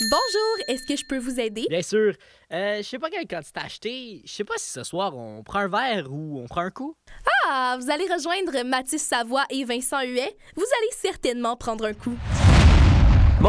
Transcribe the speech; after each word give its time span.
Bonjour, 0.00 0.64
est-ce 0.66 0.86
que 0.86 0.96
je 0.96 1.04
peux 1.04 1.18
vous 1.18 1.38
aider? 1.38 1.66
Bien 1.68 1.82
sûr. 1.82 2.14
Euh, 2.52 2.78
je 2.78 2.82
sais 2.82 2.98
pas 2.98 3.10
quel 3.10 3.26
quantité 3.28 3.60
acheter. 3.60 4.22
Je 4.24 4.32
sais 4.32 4.44
pas 4.44 4.54
si 4.56 4.70
ce 4.70 4.82
soir 4.82 5.14
on 5.14 5.42
prend 5.42 5.58
un 5.58 5.68
verre 5.68 6.10
ou 6.10 6.40
on 6.40 6.46
prend 6.46 6.62
un 6.62 6.70
coup. 6.70 6.96
Ah, 7.46 7.76
vous 7.78 7.90
allez 7.90 8.06
rejoindre 8.10 8.64
Mathis 8.64 9.02
Savoie 9.02 9.44
et 9.50 9.62
Vincent 9.64 10.00
Huet. 10.00 10.34
Vous 10.56 10.64
allez 10.78 10.90
certainement 10.92 11.54
prendre 11.54 11.84
un 11.84 11.92
coup. 11.92 12.16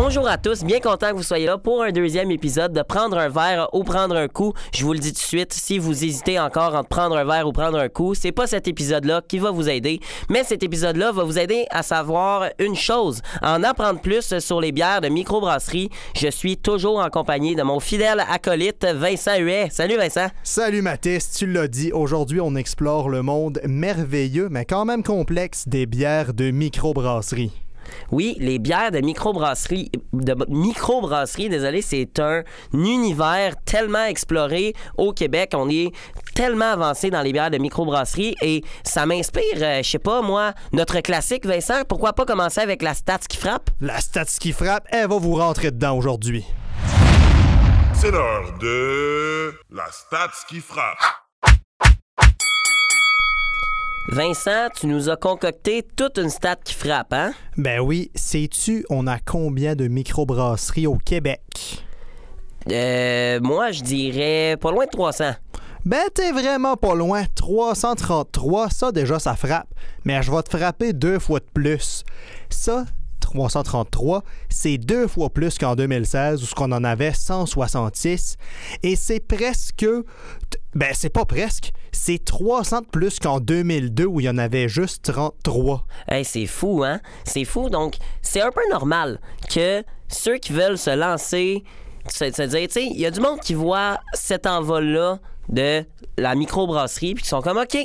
Bonjour 0.04 0.28
à 0.28 0.40
tous, 0.40 0.64
bien 0.64 0.80
content 0.80 1.12
que 1.12 1.16
vous 1.16 1.22
soyez 1.22 1.46
là 1.46 1.60
pour 1.60 1.84
un 1.84 1.92
deuxième 1.92 2.32
épisode 2.32 2.74
de 2.74 2.82
Prendre 2.82 3.20
un 3.20 3.30
verre 3.30 3.70
ou 3.72 3.84
prendre 3.84 4.16
un 4.16 4.28
coup. 4.28 4.52
Je 4.74 4.84
vous 4.84 4.94
le 4.94 5.00
dis 5.00 5.14
tout 5.14 5.20
de 5.20 5.24
suite, 5.24 5.54
si 5.54 5.78
vous 5.78 6.04
hésitez 6.04 6.40
encore 6.40 6.74
entre 6.74 6.90
prendre 6.90 7.16
un 7.16 7.24
verre 7.24 7.48
ou 7.48 7.52
prendre 7.52 7.78
un 7.78 7.88
coup, 7.88 8.16
c'est 8.16 8.32
pas 8.32 8.48
cet 8.48 8.68
épisode-là 8.68 9.22
qui 9.28 9.38
va 9.38 9.52
vous 9.52 9.70
aider, 9.70 10.00
mais 10.28 10.44
cet 10.44 10.64
épisode-là 10.64 11.12
va 11.12 11.24
vous 11.24 11.38
aider 11.38 11.68
à 11.70 11.84
savoir 11.84 12.50
une 12.58 12.76
chose, 12.76 13.22
en 13.44 13.62
apprendre 13.62 14.02
plus 14.02 14.40
sur 14.40 14.60
les 14.60 14.72
bières 14.72 15.02
de 15.02 15.08
microbrasserie. 15.08 15.92
Je 16.16 16.30
suis 16.30 16.58
toujours 16.58 16.98
en 16.98 17.12
compagnie 17.12 17.56
de 17.56 17.62
mon 17.62 17.80
fidèle 17.80 18.26
acolyte 18.28 18.84
Vincent 18.84 19.38
Huet. 19.38 19.68
Salut 19.70 19.98
Vincent. 19.98 20.30
Salut 20.42 20.82
Mathis, 20.82 21.32
tu 21.34 21.46
l'as 21.46 21.68
dit, 21.68 21.92
aujourd'hui 21.92 22.42
on 22.42 22.56
explore 22.56 23.08
le 23.08 23.22
monde 23.22 23.62
merveilleux 23.68 24.50
mais 24.50 24.66
quand 24.66 24.84
même 24.84 25.04
complexe 25.04 25.68
des 25.68 25.86
bières 25.86 26.34
de 26.34 26.50
microbrasserie. 26.50 27.52
Oui, 28.12 28.36
les 28.40 28.60
bières 28.60 28.92
de 28.92 29.00
microbrasserie, 29.00 29.92
de 30.14 30.36
microbrasserie, 30.50 31.50
désolé, 31.50 31.82
c'est 31.82 32.20
un 32.20 32.44
univers 32.74 33.56
tellement 33.66 34.06
exploré 34.06 34.74
au 34.98 35.14
Québec. 35.14 35.52
On 35.56 35.70
est 35.70 35.92
tellement 36.36 36.72
avancé 36.72 37.10
dans 37.10 37.22
les 37.22 37.34
bières 37.34 37.52
de 37.52 37.58
microbrasserie 37.58 38.36
et 38.42 38.64
ça 38.84 39.06
m'inspire, 39.06 39.44
euh, 39.58 39.84
je 39.84 39.90
sais 39.90 40.00
pas 40.00 40.22
moi, 40.22 40.54
notre 40.74 41.00
classique, 41.02 41.46
Vincent. 41.46 41.84
Pourquoi 41.88 42.14
pas 42.14 42.26
commencer 42.26 42.62
avec 42.62 42.82
la 42.82 42.94
stats 42.94 43.20
qui 43.30 43.38
frappe? 43.38 43.70
La 43.80 44.00
stats 44.00 44.26
qui 44.26 44.52
frappe, 44.52 44.86
elle 44.92 45.10
va 45.10 45.18
vous 45.18 45.36
rentrer 45.36 45.72
dedans 45.72 45.98
aujourd'hui. 45.98 46.46
C'est 47.94 48.12
l'heure 48.12 48.58
de 48.60 49.54
la 49.70 49.86
stats 49.92 50.46
qui 50.50 50.60
frappe. 50.60 51.21
Vincent, 54.10 54.68
tu 54.76 54.88
nous 54.88 55.10
as 55.10 55.16
concocté 55.16 55.84
toute 55.96 56.18
une 56.18 56.30
stat 56.30 56.58
qui 56.64 56.74
frappe, 56.74 57.14
hein? 57.14 57.34
Ben 57.56 57.80
oui, 57.80 58.12
sais-tu, 58.16 58.84
on 58.90 59.06
a 59.06 59.20
combien 59.20 59.76
de 59.76 59.88
microbrasseries 59.88 60.88
au 60.88 60.98
Québec? 60.98 61.84
Euh, 62.70 63.40
moi, 63.42 63.72
je 63.72 63.84
dirais 63.84 64.58
pas 64.60 64.72
loin 64.72 64.86
de 64.86 64.90
300. 64.90 65.32
Ben, 65.86 66.02
t'es 66.14 66.32
vraiment 66.32 66.76
pas 66.78 66.96
loin. 66.96 67.24
333, 67.36 68.70
ça 68.70 68.92
déjà, 68.92 69.20
ça 69.20 69.36
frappe. 69.36 69.68
Mais 70.04 70.22
je 70.24 70.32
vais 70.32 70.44
te 70.44 70.58
frapper 70.58 70.94
deux 70.94 71.20
fois 71.20 71.40
de 71.40 71.46
plus. 71.54 72.04
Ça, 72.50 72.86
333, 73.32 74.24
c'est 74.50 74.78
deux 74.78 75.08
fois 75.08 75.30
plus 75.30 75.58
qu'en 75.58 75.76
2016 75.76 76.44
où 76.44 76.46
ce 76.46 76.54
qu'on 76.54 76.72
en 76.72 76.84
avait 76.84 77.14
166. 77.14 78.38
Et 78.84 78.96
c'est 78.96 79.20
presque... 79.20 79.86
Ben, 80.74 80.92
c'est 80.94 81.10
pas 81.10 81.26
presque. 81.26 81.72
C'est 81.92 82.24
300 82.24 82.82
de 82.82 82.86
plus 82.88 83.20
qu'en 83.20 83.40
2002 83.40 84.06
où 84.06 84.20
il 84.20 84.26
y 84.26 84.30
en 84.30 84.38
avait 84.38 84.70
juste 84.70 85.12
33. 85.12 85.86
Hey, 86.08 86.24
c'est 86.24 86.46
fou, 86.46 86.84
hein? 86.84 87.00
C'est 87.26 87.46
fou. 87.46 87.70
Donc, 87.70 87.96
c'est 88.22 88.42
un 88.42 88.52
peu 88.52 88.62
normal 88.70 89.20
que 89.54 89.84
ceux 90.08 90.38
qui 90.38 90.54
veulent 90.54 90.78
se 90.78 90.96
lancer, 90.96 91.64
se, 92.08 92.26
dire, 92.26 92.68
tu 92.68 92.74
sais, 92.74 92.86
il 92.86 93.00
y 93.00 93.06
a 93.06 93.12
du 93.12 93.20
monde 93.20 93.40
qui 93.40 93.54
voit 93.54 94.00
cet 94.14 94.48
envol-là 94.48 95.20
de 95.50 95.84
la 96.18 96.36
microbrasserie 96.36 97.16
puis 97.16 97.24
qui 97.24 97.30
sont 97.30 97.42
comme, 97.42 97.58
OK, 97.58 97.78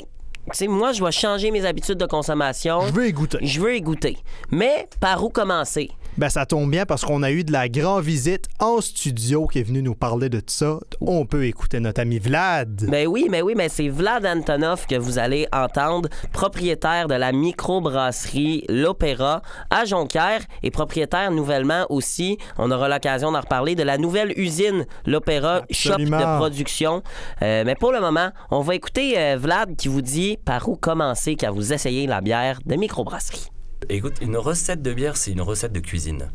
sais, 0.53 0.67
moi, 0.67 0.91
je 0.91 1.03
vais 1.03 1.11
changer 1.11 1.51
mes 1.51 1.65
habitudes 1.65 1.97
de 1.97 2.05
consommation. 2.05 2.81
Je 2.87 2.93
veux 2.93 3.07
y 3.07 3.13
goûter. 3.13 3.39
Je 3.41 3.59
veux 3.59 3.75
y 3.75 3.81
goûter. 3.81 4.17
Mais 4.51 4.87
par 5.01 5.23
où 5.23 5.29
commencer? 5.29 5.89
Ben, 6.17 6.29
ça 6.29 6.47
tombe 6.47 6.71
bien 6.71 6.87
parce 6.87 7.05
qu'on 7.05 7.21
a 7.21 7.29
eu 7.29 7.43
de 7.43 7.51
la 7.51 7.69
grande 7.69 8.03
visite 8.03 8.45
en 8.59 8.81
studio 8.81 9.45
qui 9.45 9.59
est 9.59 9.63
venu 9.63 9.83
nous 9.83 9.93
parler 9.93 10.29
de 10.29 10.39
tout 10.39 10.45
ça. 10.47 10.79
On 10.99 11.27
peut 11.27 11.45
écouter 11.45 11.79
notre 11.79 12.01
ami 12.01 12.17
Vlad. 12.17 12.85
Ben 12.89 13.05
oui, 13.05 13.27
mais 13.29 13.43
oui, 13.43 13.53
mais 13.55 13.69
c'est 13.69 13.87
Vlad 13.87 14.25
Antonov 14.25 14.87
que 14.87 14.95
vous 14.95 15.19
allez 15.19 15.47
entendre, 15.53 16.09
propriétaire 16.33 17.07
de 17.07 17.13
la 17.13 17.31
microbrasserie 17.31 18.65
L'Opéra 18.67 19.43
à 19.69 19.85
Jonquière 19.85 20.41
et 20.63 20.71
propriétaire 20.71 21.29
nouvellement 21.29 21.85
aussi, 21.89 22.39
on 22.57 22.71
aura 22.71 22.89
l'occasion 22.89 23.31
d'en 23.31 23.41
reparler, 23.41 23.75
de 23.75 23.83
la 23.83 23.99
nouvelle 23.99 24.33
usine 24.39 24.87
L'Opéra 25.05 25.61
Shop 25.69 25.97
de 25.97 26.37
production. 26.37 27.03
Euh, 27.43 27.61
mais 27.63 27.75
pour 27.75 27.91
le 27.91 27.99
moment, 27.99 28.31
on 28.49 28.61
va 28.61 28.73
écouter 28.73 29.19
euh, 29.19 29.37
Vlad 29.39 29.75
qui 29.75 29.87
vous 29.87 30.01
dit 30.01 30.39
par 30.43 30.67
où 30.67 30.77
commencer 30.77 31.35
quand 31.35 31.51
vous 31.51 31.73
essayez 31.73 32.07
la 32.07 32.21
bière 32.21 32.59
de 32.65 32.75
microbrasserie. 32.75 33.51
Écoute, 33.89 34.15
une 34.21 34.37
recette 34.37 34.81
de 34.81 34.93
bière, 34.93 35.17
c'est 35.17 35.31
une 35.31 35.41
recette 35.41 35.71
de 35.71 35.79
cuisine. 35.79 36.29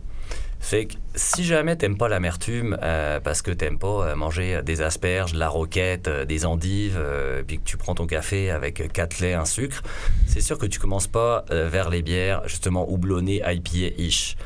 Fait 0.60 0.86
que 0.86 0.94
si 1.16 1.44
jamais 1.44 1.74
t'aimes 1.74 1.98
pas 1.98 2.08
l'amertume, 2.08 2.78
euh, 2.82 3.18
parce 3.18 3.42
que 3.42 3.50
t'aimes 3.50 3.80
pas 3.80 4.06
euh, 4.06 4.14
manger 4.14 4.62
des 4.64 4.80
asperges, 4.80 5.34
la 5.34 5.48
roquette, 5.48 6.06
euh, 6.06 6.24
des 6.24 6.46
endives, 6.46 7.02
puis 7.46 7.58
que 7.58 7.64
tu 7.64 7.76
prends 7.76 7.96
ton 7.96 8.06
café 8.06 8.50
avec 8.50 8.92
quatre 8.92 9.18
laits, 9.18 9.34
un 9.34 9.44
sucre, 9.44 9.82
c'est 10.26 10.40
sûr 10.40 10.58
que 10.58 10.66
tu 10.66 10.78
commences 10.78 11.08
pas 11.08 11.44
vers 11.50 11.90
les 11.90 12.02
bières 12.02 12.46
justement 12.46 12.90
houblonnées, 12.90 13.42
IPA-ish. 13.44 14.36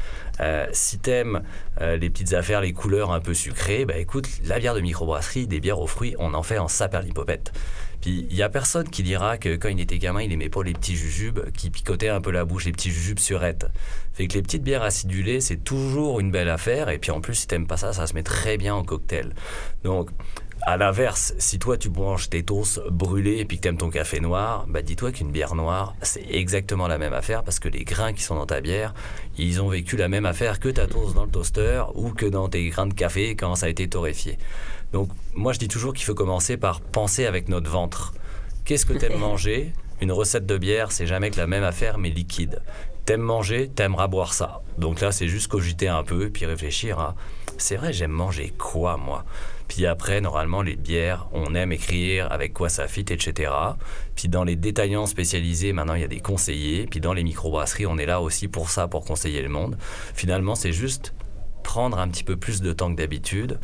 Euh, 0.40 0.66
si 0.72 0.98
t'aimes 0.98 1.42
euh, 1.80 1.96
les 1.96 2.10
petites 2.10 2.34
affaires, 2.34 2.60
les 2.60 2.72
couleurs 2.72 3.12
un 3.12 3.20
peu 3.20 3.34
sucrées, 3.34 3.84
bah 3.84 3.96
écoute, 3.96 4.28
la 4.44 4.58
bière 4.58 4.74
de 4.74 4.80
microbrasserie, 4.80 5.46
des 5.46 5.60
bières 5.60 5.80
aux 5.80 5.86
fruits, 5.86 6.14
on 6.18 6.34
en 6.34 6.42
fait 6.42 6.58
en 6.58 6.68
saperlipopette. 6.68 7.52
Puis 8.00 8.26
il 8.30 8.36
y 8.36 8.42
a 8.42 8.48
personne 8.48 8.88
qui 8.88 9.02
dira 9.02 9.38
que 9.38 9.56
quand 9.56 9.68
il 9.68 9.80
était 9.80 9.98
gamin, 9.98 10.22
il 10.22 10.32
aimait 10.32 10.48
pas 10.48 10.62
les 10.62 10.74
petits 10.74 10.96
jujubes 10.96 11.50
qui 11.52 11.70
picotaient 11.70 12.08
un 12.08 12.20
peu 12.20 12.30
la 12.30 12.44
bouche, 12.44 12.66
les 12.66 12.72
petits 12.72 12.90
jujubes 12.90 13.18
surettes. 13.18 13.66
Fait 14.12 14.28
que 14.28 14.34
les 14.34 14.42
petites 14.42 14.62
bières 14.62 14.82
acidulées, 14.82 15.40
c'est 15.40 15.56
toujours 15.56 16.20
une 16.20 16.30
belle 16.30 16.48
affaire. 16.48 16.88
Et 16.90 16.98
puis 16.98 17.10
en 17.10 17.20
plus, 17.20 17.34
si 17.34 17.46
t'aimes 17.46 17.66
pas 17.66 17.76
ça, 17.76 17.92
ça 17.92 18.06
se 18.06 18.14
met 18.14 18.22
très 18.22 18.58
bien 18.58 18.74
en 18.74 18.84
cocktail. 18.84 19.32
Donc, 19.82 20.10
à 20.66 20.76
l'inverse, 20.76 21.32
si 21.38 21.60
toi 21.60 21.78
tu 21.78 21.90
manges 21.90 22.28
tes 22.28 22.42
toasts 22.42 22.80
brûlés 22.90 23.38
et 23.38 23.44
puis 23.44 23.58
que 23.58 23.62
t'aimes 23.62 23.76
ton 23.78 23.88
café 23.88 24.18
noir, 24.18 24.66
bah 24.68 24.82
dis-toi 24.82 25.12
qu'une 25.12 25.30
bière 25.30 25.54
noire, 25.54 25.94
c'est 26.02 26.26
exactement 26.28 26.88
la 26.88 26.98
même 26.98 27.12
affaire 27.12 27.44
parce 27.44 27.60
que 27.60 27.68
les 27.68 27.84
grains 27.84 28.12
qui 28.12 28.24
sont 28.24 28.34
dans 28.34 28.46
ta 28.46 28.60
bière, 28.60 28.92
ils 29.38 29.62
ont 29.62 29.68
vécu 29.68 29.96
la 29.96 30.08
même 30.08 30.26
affaire 30.26 30.58
que 30.58 30.68
ta 30.68 30.88
toast 30.88 31.14
dans 31.14 31.24
le 31.24 31.30
toaster 31.30 31.84
ou 31.94 32.10
que 32.10 32.26
dans 32.26 32.48
tes 32.48 32.68
grains 32.68 32.88
de 32.88 32.94
café 32.94 33.36
quand 33.36 33.54
ça 33.54 33.66
a 33.66 33.68
été 33.68 33.88
torréfié. 33.88 34.38
Donc 34.92 35.08
moi 35.34 35.52
je 35.52 35.60
dis 35.60 35.68
toujours 35.68 35.94
qu'il 35.94 36.04
faut 36.04 36.16
commencer 36.16 36.56
par 36.56 36.80
penser 36.80 37.26
avec 37.26 37.48
notre 37.48 37.70
ventre. 37.70 38.12
Qu'est-ce 38.64 38.86
que 38.86 38.92
t'aimes 38.92 39.18
manger? 39.20 39.72
Une 40.00 40.10
recette 40.10 40.46
de 40.46 40.58
bière, 40.58 40.90
c'est 40.90 41.06
jamais 41.06 41.30
que 41.30 41.38
la 41.38 41.46
même 41.46 41.64
affaire 41.64 41.96
mais 41.96 42.10
liquide. 42.10 42.60
T'aimes 43.04 43.20
manger, 43.20 43.68
t'aimeras 43.68 44.08
boire 44.08 44.34
ça. 44.34 44.62
Donc 44.78 45.00
là, 45.00 45.12
c'est 45.12 45.28
juste 45.28 45.46
cogiter 45.46 45.86
un 45.86 46.02
peu, 46.02 46.28
puis 46.28 46.44
réfléchir 46.44 46.98
à 46.98 47.14
c'est 47.58 47.76
vrai, 47.76 47.92
j'aime 47.92 48.10
manger 48.10 48.52
quoi, 48.58 48.96
moi? 48.96 49.24
Puis 49.68 49.86
après, 49.86 50.20
normalement, 50.20 50.62
les 50.62 50.76
bières, 50.76 51.28
on 51.32 51.54
aime 51.54 51.72
écrire 51.72 52.30
avec 52.30 52.52
quoi 52.52 52.68
ça 52.68 52.86
fit, 52.86 53.00
etc. 53.00 53.52
Puis 54.14 54.28
dans 54.28 54.44
les 54.44 54.56
détaillants 54.56 55.06
spécialisés, 55.06 55.72
maintenant, 55.72 55.94
il 55.94 56.02
y 56.02 56.04
a 56.04 56.08
des 56.08 56.20
conseillers. 56.20 56.86
Puis 56.86 57.00
dans 57.00 57.12
les 57.12 57.24
microbrasseries, 57.24 57.86
on 57.86 57.98
est 57.98 58.06
là 58.06 58.20
aussi 58.20 58.48
pour 58.48 58.70
ça, 58.70 58.88
pour 58.88 59.04
conseiller 59.04 59.42
le 59.42 59.48
monde. 59.48 59.76
Finalement, 60.14 60.54
c'est 60.54 60.72
juste 60.72 61.14
prendre 61.62 61.98
un 61.98 62.08
petit 62.08 62.24
peu 62.24 62.36
plus 62.36 62.60
de 62.60 62.72
temps 62.72 62.90
que 62.90 62.96
d'habitude. 62.96 63.58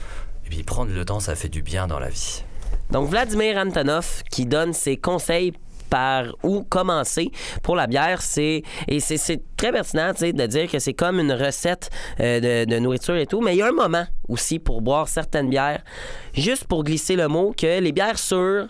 Et 0.45 0.49
puis 0.49 0.63
prendre 0.65 0.93
le 0.93 1.05
temps, 1.05 1.21
ça 1.21 1.37
fait 1.37 1.49
du 1.49 1.63
bien 1.63 1.87
dans 1.87 1.99
la 1.99 2.09
vie. 2.09 2.43
Donc, 2.91 3.09
Vladimir 3.09 3.57
Antonov 3.57 4.23
qui 4.31 4.45
donne 4.45 4.73
ses 4.73 4.97
conseils 4.97 5.53
par 5.93 6.25
où 6.43 6.63
commencer 6.63 7.31
pour 7.63 7.77
la 7.77 7.87
bière, 7.87 8.23
c'est 8.23 8.63
et 8.89 8.99
c'est- 8.99 9.43
très 9.59 9.71
pertinent 9.73 10.13
de 10.13 10.47
dire 10.47 10.71
que 10.71 10.79
c'est 10.79 10.95
comme 10.95 11.21
une 11.21 11.33
recette 11.33 11.91
euh, 12.19 12.65
de, 12.65 12.79
nourriture 12.79 13.17
et 13.17 13.27
tout, 13.27 13.43
mais 13.43 13.55
il 13.55 13.59
y 13.59 13.63
a 13.63 13.69
un 13.69 13.73
moment 13.73 14.07
aussi 14.27 14.59
pour 14.59 14.81
boire 14.81 15.07
certaines 15.07 15.51
bières, 15.51 15.83
juste 16.33 16.65
pour 16.65 16.83
glisser 16.83 17.15
le 17.15 17.29
mot 17.29 17.55
que 17.57 17.79
les 17.79 17.93
bières 17.93 18.19
sûres 18.19 18.69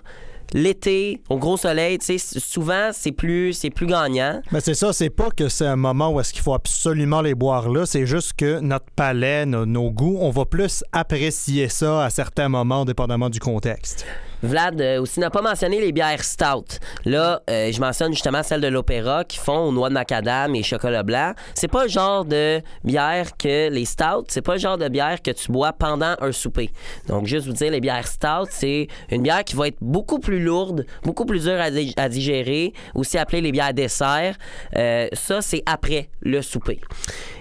l'été 0.53 1.23
au 1.31 1.39
gros 1.39 1.57
soleil, 1.57 1.99
souvent 2.19 2.91
c'est 2.93 3.13
plus 3.13 3.53
c'est 3.55 3.71
plus 3.71 3.87
gagnant. 3.87 4.43
Mais 4.51 4.61
c'est 4.61 4.75
ça, 4.75 4.93
c'est 4.93 5.09
pas 5.09 5.31
que 5.31 5.49
c'est 5.49 5.67
un 5.67 5.77
moment 5.77 6.11
où 6.11 6.21
est-ce 6.21 6.33
qu'il 6.33 6.43
faut 6.43 6.55
absolument 6.55 7.23
les 7.23 7.35
boire 7.35 7.71
là, 7.71 7.87
c'est 7.87 8.05
juste 8.05 8.33
que 8.35 8.59
notre 8.59 8.91
palais, 8.97 9.47
nos, 9.47 9.65
nos 9.65 9.91
goûts, 9.91 10.19
on 10.21 10.31
va 10.31 10.45
plus 10.45 10.85
apprécier 10.91 11.69
ça 11.69 12.05
à 12.05 12.11
certains 12.11 12.49
moments, 12.49 12.85
dépendamment 12.85 13.31
du 13.31 13.39
contexte. 13.39 14.05
Vlad 14.43 14.81
euh, 14.81 15.01
aussi 15.01 15.21
n'a 15.21 15.31
pas 15.31 15.43
mentionné 15.43 15.81
les 15.81 15.93
bières 15.93 16.25
stout. 16.25 16.79
Là, 17.05 17.43
euh, 17.49 17.71
je 17.71 17.81
mentionne 17.81 18.13
justement 18.13 18.43
celles 18.43 18.61
de 18.61 18.69
l'opéra 18.69 19.25
qui 19.25 19.39
font 19.39 19.69
aux 19.69 19.73
noix 19.73 19.89
de 19.89 19.95
macadam 19.95 20.55
et 20.55 20.63
chocolat 20.63 21.03
blanc. 21.03 21.33
C'est 21.55 21.69
pas 21.69 21.85
le 21.85 21.89
genre 21.89 22.25
de 22.25 22.61
bière 22.85 23.37
que 23.37 23.69
les 23.71 23.85
stouts, 23.85 24.25
c'est 24.29 24.43
pas 24.43 24.55
le 24.55 24.59
genre 24.61 24.79
de 24.79 24.89
bière 24.89 25.23
que 25.23 25.31
tu 25.31 25.53
bois 25.53 25.73
pendant 25.73 26.15
un 26.21 26.33
souper. 26.33 26.71
Donc 27.09 27.27
juste 27.27 27.47
vous 27.47 27.53
dire 27.53 27.71
les 27.71 27.81
bières 27.81 28.07
stout, 28.07 28.49
c'est 28.51 28.89
une 29.11 29.23
bière 29.23 29.45
qui 29.45 29.57
va 29.57 29.69
être 29.69 29.79
beaucoup 29.81 30.19
plus 30.19 30.43
lourde, 30.43 30.87
beaucoup 31.05 31.25
plus 31.25 31.45
dure 31.45 31.61
à 31.97 32.09
digérer, 32.09 32.73
aussi 32.95 33.19
appelée 33.19 33.41
les 33.41 33.53
bières 33.53 33.75
dessert. 33.75 34.37
Euh, 34.77 35.09
ça 35.13 35.41
c'est 35.41 35.63
après 35.67 36.09
le 36.21 36.43
souper. 36.43 36.81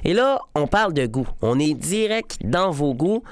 Et 0.04 0.14
là, 0.14 0.40
on 0.56 0.68
parle 0.68 0.94
de 0.94 1.06
goût. 1.06 1.28
On 1.42 1.60
est 1.60 1.74
direct 1.74 2.38
dans 2.44 2.72
vos 2.72 2.94
goûts. 2.94 3.24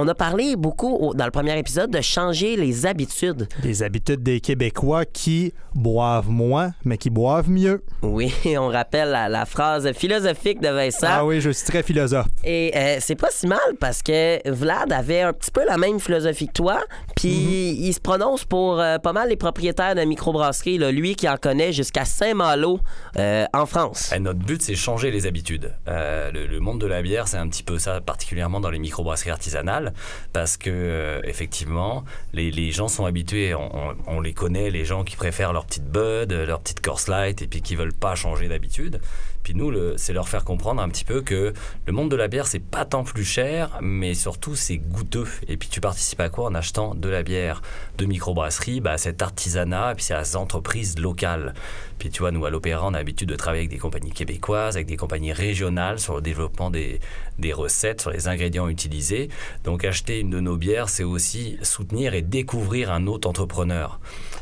On 0.00 0.08
a 0.08 0.14
parlé 0.14 0.56
beaucoup 0.56 0.94
au- 0.94 1.14
dans 1.14 1.24
le 1.26 1.30
premier 1.30 1.58
épisode 1.58 1.90
de 1.90 2.00
changer 2.00 2.56
les 2.56 2.86
habitudes. 2.86 3.48
Les 3.62 3.82
habitudes 3.82 4.22
des 4.22 4.40
Québécois 4.40 5.04
qui 5.04 5.52
boivent 5.74 6.28
moins, 6.30 6.72
mais 6.84 6.96
qui 6.98 7.10
boivent 7.10 7.50
mieux. 7.50 7.82
Oui, 8.02 8.32
on 8.58 8.68
rappelle 8.68 9.10
la, 9.10 9.28
la 9.28 9.44
phrase 9.46 9.90
philosophique 9.92 10.60
de 10.60 10.68
Vincent. 10.68 11.06
Ah 11.08 11.24
oui, 11.24 11.40
je 11.40 11.50
suis 11.50 11.66
très 11.66 11.82
philosophe. 11.82 12.26
Et 12.44 12.72
euh, 12.76 12.96
c'est 13.00 13.14
pas 13.16 13.30
si 13.30 13.46
mal 13.46 13.58
parce 13.78 14.02
que 14.02 14.40
Vlad 14.50 14.92
avait 14.92 15.20
un 15.22 15.32
petit 15.32 15.50
peu 15.50 15.64
la 15.66 15.76
même 15.76 16.00
philosophie 16.00 16.48
que 16.48 16.52
toi, 16.54 16.80
puis 17.20 17.76
il 17.78 17.92
se 17.92 18.00
prononce 18.00 18.44
pour 18.44 18.80
euh, 18.80 18.98
pas 18.98 19.12
mal 19.12 19.28
les 19.28 19.36
propriétaires 19.36 19.94
de 19.94 20.00
microbrasserie, 20.02 20.78
là, 20.78 20.90
lui 20.90 21.14
qui 21.14 21.28
en 21.28 21.36
connaît 21.36 21.72
jusqu'à 21.72 22.04
Saint-Malo 22.04 22.80
euh, 23.16 23.44
en 23.52 23.66
France. 23.66 24.10
Eh, 24.14 24.18
notre 24.20 24.40
but, 24.40 24.62
c'est 24.62 24.74
changer 24.74 25.10
les 25.10 25.26
habitudes. 25.26 25.72
Euh, 25.88 26.30
le, 26.32 26.46
le 26.46 26.60
monde 26.60 26.80
de 26.80 26.86
la 26.86 27.02
bière, 27.02 27.28
c'est 27.28 27.36
un 27.36 27.48
petit 27.48 27.62
peu 27.62 27.78
ça, 27.78 28.00
particulièrement 28.00 28.60
dans 28.60 28.70
les 28.70 28.78
microbrasseries 28.78 29.30
artisanales, 29.30 29.92
parce 30.32 30.56
que 30.56 31.20
effectivement, 31.24 32.04
les, 32.32 32.50
les 32.50 32.70
gens 32.72 32.88
sont 32.88 33.04
habitués, 33.04 33.54
on, 33.54 33.70
on- 33.76 33.96
on 34.06 34.20
les 34.20 34.32
connaît, 34.32 34.70
les 34.70 34.84
gens 34.84 35.04
qui 35.04 35.16
préfèrent 35.16 35.52
leur 35.52 35.66
petite 35.66 35.84
Bud, 35.84 36.32
leur 36.32 36.60
petite 36.60 36.80
Coors 36.80 37.00
Light, 37.08 37.42
et 37.42 37.46
puis 37.46 37.60
qui 37.62 37.76
veulent 37.76 37.92
pas 37.94 38.14
changer 38.14 38.48
d'habitude. 38.48 39.00
Puis 39.42 39.54
nous, 39.54 39.70
le- 39.70 39.94
c'est 39.96 40.12
leur 40.12 40.28
faire 40.28 40.44
comprendre 40.44 40.82
un 40.82 40.88
petit 40.88 41.04
peu 41.04 41.22
que 41.22 41.52
le 41.86 41.92
monde 41.92 42.10
de 42.10 42.16
la 42.16 42.28
bière, 42.28 42.46
c'est 42.46 42.58
pas 42.58 42.84
tant 42.84 43.04
plus 43.04 43.24
cher, 43.24 43.78
mais 43.80 44.14
surtout 44.14 44.54
c'est 44.54 44.76
goûteux. 44.76 45.26
Et 45.48 45.56
puis 45.56 45.68
tu 45.68 45.80
participes 45.80 46.20
à 46.20 46.28
quoi 46.28 46.46
en 46.46 46.54
achetant 46.54 46.94
de 46.94 47.08
la 47.08 47.22
bière 47.22 47.62
de 47.98 48.04
microbrasserie? 48.06 48.80
Bah, 48.80 48.92
à 48.92 48.98
cet 48.98 49.22
artisanat, 49.22 49.92
et 49.92 49.94
puis 49.94 50.04
c'est 50.04 50.14
à 50.14 50.24
ces 50.24 50.36
entreprises 50.36 50.98
locales. 50.98 51.54
Puis 51.98 52.10
tu 52.10 52.20
vois, 52.20 52.30
nous 52.30 52.44
à 52.46 52.50
l'Opéra, 52.50 52.86
on 52.86 52.94
a 52.94 52.98
l'habitude 52.98 53.28
de 53.28 53.36
travailler 53.36 53.62
avec 53.62 53.70
des 53.70 53.78
compagnies 53.78 54.12
québécoises, 54.12 54.76
avec 54.76 54.86
des 54.86 54.96
compagnies 54.96 55.32
régionales 55.32 55.98
sur 55.98 56.16
le 56.16 56.22
développement 56.22 56.70
des, 56.70 56.98
des 57.38 57.52
recettes, 57.52 58.00
sur 58.00 58.10
les 58.10 58.28
ingrédients 58.28 58.68
utilisés. 58.68 59.28
Donc 59.64 59.84
acheter 59.84 60.20
une 60.20 60.30
de 60.30 60.40
nos 60.40 60.56
bières, 60.56 60.88
c'est 60.88 61.04
aussi 61.04 61.58
soutenir 61.62 62.14
et 62.14 62.22
découvrir 62.22 62.90
un 62.90 63.06
autre 63.06 63.28
entrepreneur. 63.28 64.00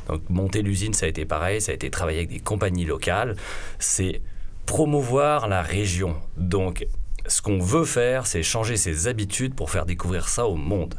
Donc 0.09 0.23
monter 0.31 0.63
l'usine, 0.63 0.95
ça 0.95 1.07
a 1.07 1.09
été 1.09 1.25
pareil, 1.25 1.61
ça 1.61 1.73
a 1.73 1.75
été 1.75 1.91
travailler 1.91 2.19
avec 2.19 2.31
des 2.31 2.41
compagnies 2.41 2.85
locales. 2.85 3.37
C'est 3.79 4.23
promouvoir 4.69 5.49
la 5.49 5.63
région. 5.63 6.15
Donc 6.37 6.87
ce 7.27 7.41
qu'on 7.41 7.59
veut 7.59 7.87
faire, 7.87 8.27
c'est 8.27 8.43
changer 8.43 8.77
ses 8.77 9.09
habitudes 9.09 9.55
pour 9.55 9.71
faire 9.71 9.87
découvrir 9.87 10.29
ça 10.29 10.47
au 10.47 10.57
monde. 10.57 10.95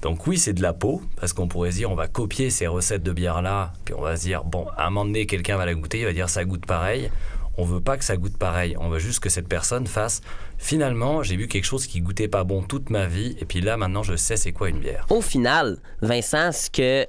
Donc 0.00 0.26
oui, 0.26 0.38
c'est 0.38 0.54
de 0.54 0.62
la 0.62 0.72
peau, 0.72 1.02
parce 1.16 1.34
qu'on 1.34 1.46
pourrait 1.46 1.68
dire, 1.68 1.90
on 1.90 1.94
va 1.94 2.08
copier 2.08 2.48
ces 2.48 2.66
recettes 2.66 3.02
de 3.02 3.12
bière-là, 3.12 3.74
puis 3.84 3.92
on 3.92 4.00
va 4.00 4.16
se 4.16 4.22
dire, 4.22 4.44
bon, 4.44 4.66
à 4.74 4.86
un 4.86 4.90
moment 4.90 5.04
donné, 5.04 5.26
quelqu'un 5.26 5.58
va 5.58 5.66
la 5.66 5.74
goûter, 5.74 6.00
il 6.00 6.06
va 6.06 6.14
dire, 6.14 6.30
ça 6.30 6.46
goûte 6.46 6.64
pareil. 6.64 7.10
On 7.58 7.64
veut 7.64 7.82
pas 7.82 7.98
que 7.98 8.04
ça 8.04 8.16
goûte 8.16 8.38
pareil. 8.38 8.74
On 8.78 8.88
veut 8.88 8.98
juste 8.98 9.20
que 9.20 9.28
cette 9.28 9.48
personne 9.48 9.86
fasse, 9.86 10.22
finalement, 10.56 11.22
j'ai 11.22 11.36
vu 11.36 11.46
quelque 11.46 11.66
chose 11.66 11.86
qui 11.86 12.00
goûtait 12.00 12.28
pas 12.28 12.44
bon 12.44 12.62
toute 12.62 12.88
ma 12.88 13.04
vie, 13.04 13.36
et 13.38 13.44
puis 13.44 13.60
là, 13.60 13.76
maintenant, 13.76 14.02
je 14.02 14.16
sais 14.16 14.38
c'est 14.38 14.52
quoi 14.52 14.70
une 14.70 14.78
bière. 14.78 15.04
Au 15.10 15.20
final, 15.20 15.76
Vincent, 16.00 16.52
ce 16.52 16.70
que 16.70 17.06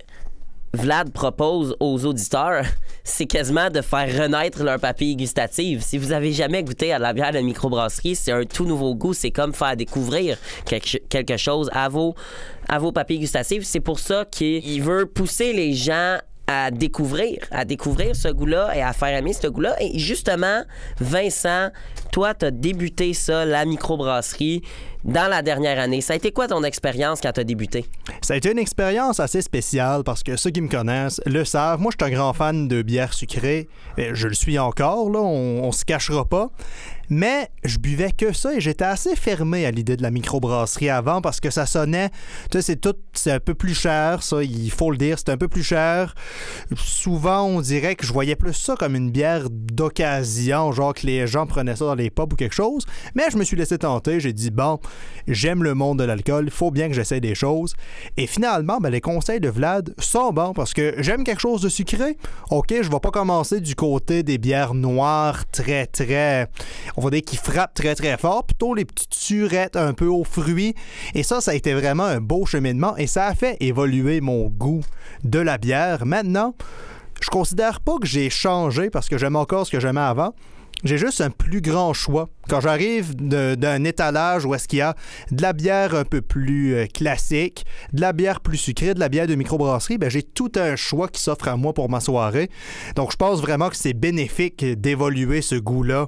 Vlad 0.73 1.12
propose 1.12 1.75
aux 1.79 2.06
auditeurs, 2.06 2.63
c'est 3.03 3.25
quasiment 3.25 3.69
de 3.69 3.81
faire 3.81 4.23
renaître 4.23 4.63
leur 4.63 4.79
papille 4.79 5.15
gustative. 5.15 5.81
Si 5.81 5.97
vous 5.97 6.12
avez 6.13 6.31
jamais 6.31 6.63
goûté 6.63 6.94
à 6.94 7.00
la 7.00 7.13
bière 7.13 7.33
de 7.33 7.39
microbrasserie, 7.39 8.15
c'est 8.15 8.31
un 8.31 8.45
tout 8.45 8.65
nouveau 8.65 8.95
goût. 8.95 9.13
C'est 9.13 9.31
comme 9.31 9.53
faire 9.53 9.75
découvrir 9.75 10.38
quelque, 10.65 11.38
chose 11.38 11.69
à 11.73 11.89
vos, 11.89 12.15
à 12.69 12.79
vos 12.79 12.94
gustatives. 13.09 13.65
C'est 13.65 13.81
pour 13.81 14.00
ça 14.00 14.25
qu'il 14.25 14.81
veut 14.81 15.06
pousser 15.06 15.51
les 15.51 15.73
gens 15.73 16.19
à 16.47 16.71
découvrir, 16.71 17.39
à 17.51 17.65
découvrir 17.65 18.15
ce 18.15 18.27
goût-là 18.27 18.75
et 18.75 18.81
à 18.81 18.94
faire 18.94 19.17
aimer 19.17 19.33
ce 19.33 19.47
goût-là. 19.47 19.75
Et 19.81 19.97
justement, 19.97 20.63
Vincent, 21.00 21.69
toi, 22.12 22.34
tu 22.34 22.46
as 22.46 22.52
débuté 22.52 23.13
ça, 23.13 23.46
la 23.46 23.66
microbrasserie, 23.66 24.62
dans 25.04 25.28
la 25.30 25.42
dernière 25.42 25.80
année. 25.80 26.02
Ça 26.02 26.13
a 26.13 26.16
été 26.16 26.31
quoi 26.31 26.48
ton 26.48 26.63
expérience 26.63 27.22
quand 27.22 27.31
tu 27.31 27.40
as 27.40 27.44
débuté? 27.44 27.86
Ça 28.22 28.36
a 28.36 28.38
été 28.38 28.52
une 28.52 28.60
expérience 28.60 29.19
assez 29.19 29.42
spéciale 29.42 30.04
parce 30.04 30.22
que 30.22 30.36
ceux 30.36 30.52
qui 30.52 30.62
me 30.62 30.68
connaissent 30.68 31.19
le 31.25 31.44
savent. 31.44 31.80
Moi, 31.80 31.92
je 31.98 32.06
suis 32.06 32.13
un 32.13 32.16
grand 32.16 32.34
fan 32.34 32.68
de 32.68 32.81
bière 32.84 33.13
sucrée. 33.13 33.68
Euh, 33.98 34.12
Je 34.13 34.28
le 34.28 34.36
suis 34.36 34.60
encore, 34.60 35.10
là, 35.10 35.19
on, 35.19 35.63
on 35.63 35.72
se 35.72 35.86
cachera 35.86 36.25
pas. 36.25 36.50
Mais 37.10 37.50
je 37.66 37.78
buvais 37.78 38.12
que 38.13 38.31
ça 38.31 38.54
et 38.54 38.62
j'étais 38.62 38.86
assez 38.86 39.18
fermé 39.18 39.66
à 39.66 39.72
l'idée 39.72 39.98
de 39.98 40.02
la 40.02 40.12
microbrasserie 40.12 40.90
avant 40.90 41.19
parce 41.19 41.42
que 41.42 41.50
ça 41.50 41.66
sonnait. 41.66 42.10
Tu 42.50 42.58
sais, 42.58 42.62
c'est 42.62 42.75
tout, 42.78 42.96
c'est 43.12 43.31
un 43.31 43.40
peu 43.42 43.54
plus 43.54 43.74
cher, 43.78 44.24
ça, 44.24 44.42
il 44.42 44.72
faut 44.72 44.92
le 44.92 44.98
dire, 44.98 45.18
c'est 45.19 45.30
un 45.30 45.38
peu 45.38 45.50
plus 45.50 45.63
cher. 45.63 46.16
Souvent, 46.78 47.44
on 47.44 47.60
dirait 47.60 47.96
que 47.96 48.06
je 48.06 48.13
voyais 48.13 48.38
plus 48.38 48.54
ça 48.54 48.75
comme 48.80 48.96
une 48.96 49.12
bière 49.12 49.50
d'occasion, 49.50 50.72
genre 50.72 50.94
que 50.94 51.06
les 51.06 51.28
gens 51.28 51.46
prenaient 51.48 51.75
ça 51.75 51.84
dans 51.84 51.96
les 51.96 52.00
pubs 52.09 52.33
ou 52.33 52.36
quelque 52.36 52.56
chose. 52.56 52.86
Mais 53.15 53.24
je 53.31 53.38
me 53.38 53.44
suis 53.44 53.57
laissé 53.57 53.77
tenter, 53.77 54.19
j'ai 54.19 54.33
dit, 54.33 54.51
bon, 54.51 54.80
j'aime 55.27 55.63
le 55.63 55.74
monde 55.74 56.00
de 56.00 56.03
l'alcool, 56.03 56.50
faut 56.50 56.71
bien 56.71 56.88
que 56.88 56.94
j'essaie 56.94 57.19
des 57.19 57.36
choses. 57.36 57.75
Et 58.18 58.27
finalement, 58.27 58.80
ben, 58.80 58.89
les 58.89 59.01
conseils 59.01 59.39
de 59.39 59.50
Vlad 59.50 59.94
sont 59.98 60.31
bons 60.31 60.53
parce 60.53 60.74
que 60.74 60.95
j'aime 60.98 61.24
quelque 61.24 61.42
chose 61.42 61.62
de 61.62 61.69
sucré. 61.69 62.18
OK, 62.50 62.69
je 62.69 62.89
vais 62.89 63.00
pas 63.00 63.12
commencer 63.12 63.62
du 63.62 63.75
côté 63.75 64.24
des 64.24 64.38
bières 64.38 64.74
noires 64.74 65.45
très, 65.51 65.86
très, 65.86 66.48
on 66.98 67.01
va 67.01 67.09
dire 67.09 67.21
qui 67.21 67.38
frappent 67.38 67.74
très, 67.74 67.95
très 67.95 68.18
fort, 68.18 68.45
plutôt 68.45 68.74
les 68.74 68.86
petites 68.86 69.13
surettes 69.13 69.75
un 69.75 69.94
peu 69.94 70.07
aux 70.07 70.24
fruits. 70.24 70.75
Et 71.13 71.24
ça, 71.24 71.42
ça 71.42 71.51
a 71.51 71.53
été 71.53 71.74
vraiment 71.74 72.06
un 72.06 72.19
beau 72.19 72.45
cheminement 72.45 72.95
et 72.98 73.07
ça 73.07 73.27
a 73.27 73.36
fait 73.36 73.57
évoluer 73.59 74.21
mon 74.21 74.48
goût 74.48 74.81
de 75.24 75.39
la 75.39 75.57
bière. 75.57 76.06
Maintenant, 76.06 76.56
je 77.21 77.30
considère 77.30 77.81
pas 77.81 77.98
que 78.00 78.07
j'ai 78.07 78.30
changé 78.30 78.89
parce 78.89 79.07
que 79.07 79.18
j'aime 79.18 79.36
encore 79.36 79.65
ce 79.65 79.71
que 79.71 79.80
j'aimais 79.80 80.01
avant. 80.01 80.33
J'ai 80.83 80.98
juste 80.98 81.22
un 81.22 81.30
plus 81.30 81.62
grand 81.62 81.94
choix. 81.94 82.30
Quand 82.50 82.60
j'arrive 82.60 83.16
d'un 83.16 83.83
étalage 83.83 84.45
où 84.45 84.56
est-ce 84.56 84.68
qu'il 84.68 84.80
y 84.80 84.81
a 84.81 84.95
de 85.30 85.42
la 85.42 85.54
bière 85.54 85.95
un 85.95 86.04
peu 86.04 86.22
plus 86.22 86.74
euh, 86.74 86.86
classique, 86.88 87.66
de 87.94 88.01
la 88.01 88.13
bière 88.13 88.39
plus 88.39 88.57
sucrée, 88.57 88.94
de 88.94 89.00
la 89.00 89.10
bière 89.10 89.28
de 89.28 89.36
microbrasserie, 89.36 89.98
ben 89.98 90.10
j'ai 90.10 90.24
tout 90.24 90.51
un 90.56 90.75
choix 90.75 91.07
qui 91.07 91.22
s'offre 91.22 91.48
à 91.48 91.56
moi 91.56 91.74
pour 91.74 91.89
ma 91.89 92.00
soirée. 92.00 92.50
Donc 92.95 93.12
je 93.12 93.18
pense 93.18 93.42
vraiment 93.42 93.69
que 93.69 93.75
c'est 93.75 93.94
bénéfique 93.94 94.66
d'évoluer 94.66 95.42
ce 95.42 95.56
goût-là 95.56 96.07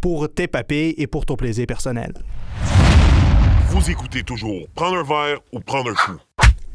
pour 0.00 0.32
tes 0.32 0.48
papilles 0.48 0.94
et 0.98 1.06
pour 1.06 1.24
ton 1.24 1.36
plaisir 1.36 1.66
personnel. 1.66 2.12
Vous 3.68 3.90
écoutez 3.90 4.22
toujours 4.22 4.66
Prendre 4.74 4.96
un 4.96 5.04
verre 5.04 5.38
ou 5.52 5.60
prendre 5.60 5.90
un 5.90 5.94
coup. 5.94 6.18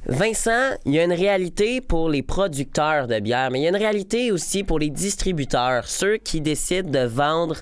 Vincent, 0.07 0.75
il 0.85 0.93
y 0.93 0.99
a 0.99 1.05
une 1.05 1.13
réalité 1.13 1.79
pour 1.79 2.09
les 2.09 2.23
producteurs 2.23 3.07
de 3.07 3.19
bière, 3.19 3.49
mais 3.51 3.59
il 3.59 3.63
y 3.63 3.65
a 3.67 3.69
une 3.69 3.75
réalité 3.77 4.33
aussi 4.33 4.63
pour 4.63 4.77
les 4.77 4.89
distributeurs, 4.89 5.87
ceux 5.87 6.17
qui 6.17 6.41
décident 6.41 6.89
de 6.89 7.05
vendre 7.05 7.55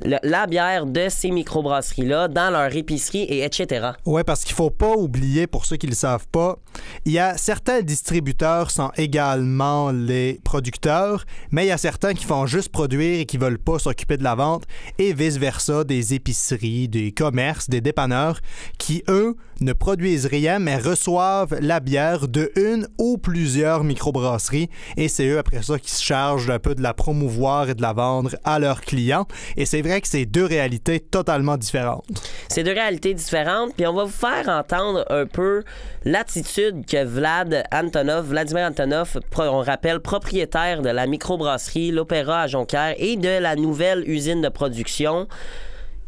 la 0.00 0.46
bière 0.46 0.86
de 0.86 1.08
ces 1.08 1.30
microbrasseries-là 1.30 2.28
dans 2.28 2.50
leur 2.50 2.74
épicerie 2.76 3.22
et 3.22 3.42
etc. 3.44 3.92
Oui, 4.06 4.22
parce 4.24 4.44
qu'il 4.44 4.54
faut 4.54 4.70
pas 4.70 4.94
oublier, 4.94 5.46
pour 5.46 5.64
ceux 5.64 5.76
qui 5.76 5.86
ne 5.86 5.92
le 5.92 5.96
savent 5.96 6.28
pas, 6.28 6.58
il 7.04 7.12
y 7.12 7.18
a 7.18 7.36
certains 7.36 7.80
distributeurs 7.80 8.70
sont 8.70 8.92
également 8.96 9.90
les 9.90 10.40
producteurs, 10.44 11.24
mais 11.50 11.64
il 11.64 11.68
y 11.68 11.72
a 11.72 11.78
certains 11.78 12.14
qui 12.14 12.24
font 12.24 12.46
juste 12.46 12.68
produire 12.68 13.20
et 13.20 13.26
qui 13.26 13.38
veulent 13.38 13.58
pas 13.58 13.78
s'occuper 13.78 14.16
de 14.16 14.24
la 14.24 14.34
vente, 14.34 14.64
et 14.98 15.12
vice-versa, 15.12 15.84
des 15.84 16.14
épiceries, 16.14 16.88
des 16.88 17.12
commerces, 17.12 17.68
des 17.68 17.80
dépanneurs, 17.80 18.40
qui, 18.78 19.02
eux, 19.08 19.36
ne 19.60 19.72
produisent 19.72 20.26
rien, 20.26 20.58
mais 20.58 20.76
reçoivent 20.76 21.56
la 21.60 21.80
bière 21.80 22.28
de 22.28 22.50
une 22.56 22.86
ou 22.98 23.18
plusieurs 23.18 23.84
microbrasseries, 23.84 24.68
et 24.96 25.08
c'est 25.08 25.26
eux, 25.26 25.38
après 25.38 25.62
ça, 25.62 25.78
qui 25.78 25.90
se 25.90 26.02
chargent 26.02 26.50
un 26.50 26.58
peu 26.58 26.74
de 26.74 26.82
la 26.82 26.94
promouvoir 26.94 27.70
et 27.70 27.74
de 27.74 27.82
la 27.82 27.92
vendre 27.92 28.36
à 28.44 28.58
leurs 28.58 28.80
clients. 28.80 29.26
Et 29.56 29.66
c'est 29.66 29.82
vrai 29.82 30.00
que 30.00 30.08
c'est 30.08 30.26
deux 30.26 30.44
réalités 30.44 31.00
totalement 31.00 31.56
différentes. 31.56 32.04
C'est 32.48 32.62
deux 32.62 32.72
réalités 32.72 33.14
différentes, 33.14 33.74
puis 33.74 33.86
on 33.86 33.94
va 33.94 34.04
vous 34.04 34.10
faire 34.10 34.48
entendre 34.48 35.04
un 35.10 35.26
peu 35.26 35.64
l'attitude 36.04 36.86
que 36.86 37.04
Vlad 37.04 37.64
Antonov, 37.72 38.28
Vladimir 38.28 38.66
Antonov, 38.66 39.18
on 39.38 39.60
rappelle 39.60 40.00
propriétaire 40.00 40.82
de 40.82 40.90
la 40.90 41.06
microbrasserie 41.06 41.90
L'Opéra 41.90 42.42
à 42.42 42.46
Jonquière 42.46 42.94
et 42.98 43.16
de 43.16 43.40
la 43.40 43.56
nouvelle 43.56 44.08
usine 44.08 44.42
de 44.42 44.48
production. 44.48 45.28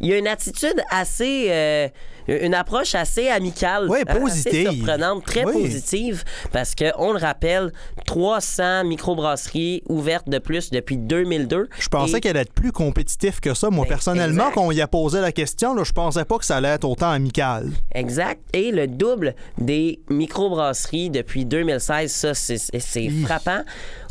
Il 0.01 0.09
y 0.09 0.15
a 0.15 0.19
une 0.19 0.29
attitude 0.29 0.83
assez, 0.91 1.49
euh, 1.51 1.89
une 2.45 2.55
approche 2.55 2.95
assez 2.95 3.29
amicale, 3.29 3.87
Oui, 3.89 3.99
positive. 4.05 4.69
assez 4.69 4.77
surprenante, 4.77 5.25
très 5.25 5.45
Oui. 5.45 5.53
positive, 5.53 6.25
parce 6.53 6.75
que 6.75 6.85
on 6.99 7.13
le 7.13 7.19
rappelle, 7.19 7.73
300 8.07 8.85
microbrasseries 8.85 9.83
ouvertes 9.89 10.29
de 10.29 10.39
plus 10.39 10.71
depuis 10.71 10.97
2002. 10.97 11.69
Je 11.79 11.89
pensais 11.89 12.19
Et- 12.19 12.21
qu'elle 12.21 12.33
allait 12.33 12.41
être 12.43 12.53
plus 12.53 12.73
compétitif 12.73 13.41
que 13.41 13.55
ça. 13.55 13.71
Moi, 13.71 13.85
Ben, 13.85 13.91
personnellement, 13.91 14.45
exact. 14.49 14.55
quand 14.55 14.67
on 14.67 14.71
y 14.73 14.81
a 14.81 14.89
posé 14.89 15.21
la 15.21 15.33
question, 15.33 15.75
là, 15.75 15.85
je 15.85 15.93
pensais 15.93 16.25
pas 16.25 16.39
que 16.39 16.45
ça 16.45 16.57
allait 16.57 16.69
être 16.69 16.85
autant 16.85 17.11
amical. 17.11 17.71
Exact. 17.95 18.41
Et 18.53 18.71
le 18.73 18.87
double 18.87 19.35
des 19.59 20.01
microbrasseries 20.11 21.11
depuis 21.11 21.45
2016, 21.45 22.11
ça, 22.13 22.35
c'est- 22.35 23.11
frappant. 23.25 23.63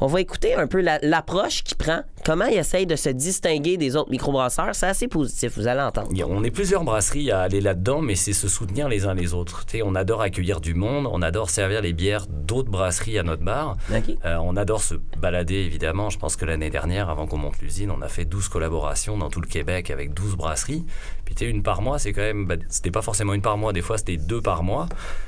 On 0.02 0.08
va 0.08 0.22
écouter 0.22 0.56
un 0.56 0.68
peu 0.68 0.82
la- 0.82 1.00
l'approche 1.02 1.64
qu'il 1.64 1.78
prend 1.78 2.02
comment 2.24 2.46
ils 2.46 2.58
essayent 2.58 2.86
de 2.86 2.96
se 2.96 3.10
distinguer 3.10 3.78
des 3.78 3.96
autres 3.96 4.12
microbrasseurs, 4.12 4.74
c'est 4.74 4.88
assez 4.88 5.08
positif, 5.08 5.58
vous 5.58 5.68
allez 5.68 5.82
entendre. 5.82 6.10
On 6.28 6.44
est 6.44 6.52
plusieurs 6.52 6.84
brasseries 6.84 7.32
à 7.32 7.42
aller 7.42 7.62
là-dedans, 7.62 8.02
mais 8.02 8.16
c'est 8.16 8.34
se 8.34 8.48
soutenir 8.48 8.90
les 8.90 9.06
uns 9.06 9.14
les 9.14 9.34
autres. 9.34 9.66
On 9.84 9.96
adore 9.96 10.22
accueillir 10.22 10.62
du 10.62 10.74
monde, 10.74 11.08
on 11.12 11.22
adore 11.22 11.50
servir 11.50 11.82
les 11.82 11.94
bières 11.94 12.28
d'autres 12.28 12.70
brasseries 12.70 13.18
à 13.18 13.24
notre 13.24 13.44
bar. 13.44 13.78
Euh, 13.92 14.38
on 14.42 14.56
adore 14.56 14.82
se 14.82 14.96
balader, 15.18 15.56
évidemment. 15.56 16.10
Je 16.10 16.18
pense 16.18 16.36
que 16.36 16.46
l'année 16.46 16.70
dernière, 16.70 17.10
avant 17.10 17.28
qu'on 17.28 17.38
monte 17.38 17.60
l'usine, 17.60 17.92
on 17.92 18.02
a 18.02 18.08
fait 18.08 18.26
12 18.26 18.48
collaborations 18.50 19.18
dans 19.18 19.30
tout 19.30 19.42
le 19.42 19.48
Québec 19.48 19.92
avec 19.92 20.14
12 20.14 20.36
brasseries. 20.36 20.86
Puis, 21.26 21.36
tu 21.36 21.46
une 21.46 21.64
par 21.64 21.82
mois, 21.82 22.00
c'est 22.00 22.14
quand 22.14 22.22
même. 22.22 22.46
bah, 22.46 22.56
c'était 22.70 22.92
pas 22.92 23.02
forcément 23.02 23.34
une 23.34 23.42
par 23.42 23.58
mois, 23.58 23.74
des 23.74 23.82
fois, 23.82 23.98
c'était 23.98 24.18
deux 24.18 24.42
par 24.42 24.64
mois. 24.64 24.88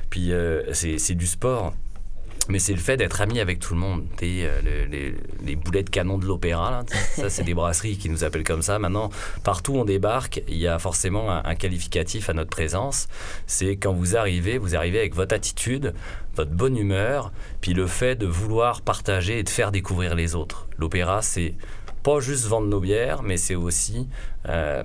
Puis, 0.09 0.31
euh, 0.31 0.73
c'est 0.73 1.15
du 1.15 1.27
sport. 1.27 1.73
Mais 2.49 2.59
c'est 2.59 2.73
le 2.73 2.79
fait 2.79 2.97
d'être 2.97 3.21
ami 3.21 3.39
avec 3.39 3.59
tout 3.59 3.73
le 3.75 3.79
monde. 3.79 4.03
Euh, 4.23 4.61
le- 4.61 4.85
les, 4.91 5.15
les 5.45 5.55
boulets 5.55 5.83
de 5.83 5.89
canon 5.89 6.17
de 6.17 6.25
l'opéra, 6.25 6.83
ça, 7.15 7.29
c'est 7.29 7.43
des 7.43 7.53
brasseries 7.53 7.97
qui 7.97 8.09
nous 8.09 8.23
appellent 8.23 8.43
comme 8.43 8.63
ça. 8.63 8.79
Maintenant, 8.79 9.09
partout 9.43 9.73
où 9.73 9.77
on 9.77 9.85
débarque, 9.85 10.41
il 10.47 10.57
y 10.57 10.67
a 10.67 10.79
forcément 10.79 11.31
un, 11.31 11.43
un 11.45 11.55
qualificatif 11.55 12.29
à 12.29 12.33
notre 12.33 12.49
présence. 12.49 13.07
C'est 13.45 13.77
quand 13.77 13.93
vous 13.93 14.17
arrivez, 14.17 14.57
vous 14.57 14.75
arrivez 14.75 14.99
avec 14.99 15.13
votre 15.15 15.35
attitude, 15.35 15.93
votre 16.35 16.51
bonne 16.51 16.77
humeur, 16.77 17.31
puis 17.61 17.73
le 17.73 17.85
fait 17.87 18.15
de 18.15 18.25
vouloir 18.25 18.81
partager 18.81 19.39
et 19.39 19.43
de 19.43 19.49
faire 19.49 19.71
découvrir 19.71 20.15
les 20.15 20.33
autres. 20.35 20.67
L'opéra, 20.77 21.21
c'est 21.21 21.53
pas 22.03 22.19
juste 22.19 22.47
vendre 22.47 22.67
nos 22.67 22.79
bières, 22.79 23.21
mais 23.21 23.37
c'est 23.37 23.55
aussi 23.55 24.07
euh, 24.49 24.83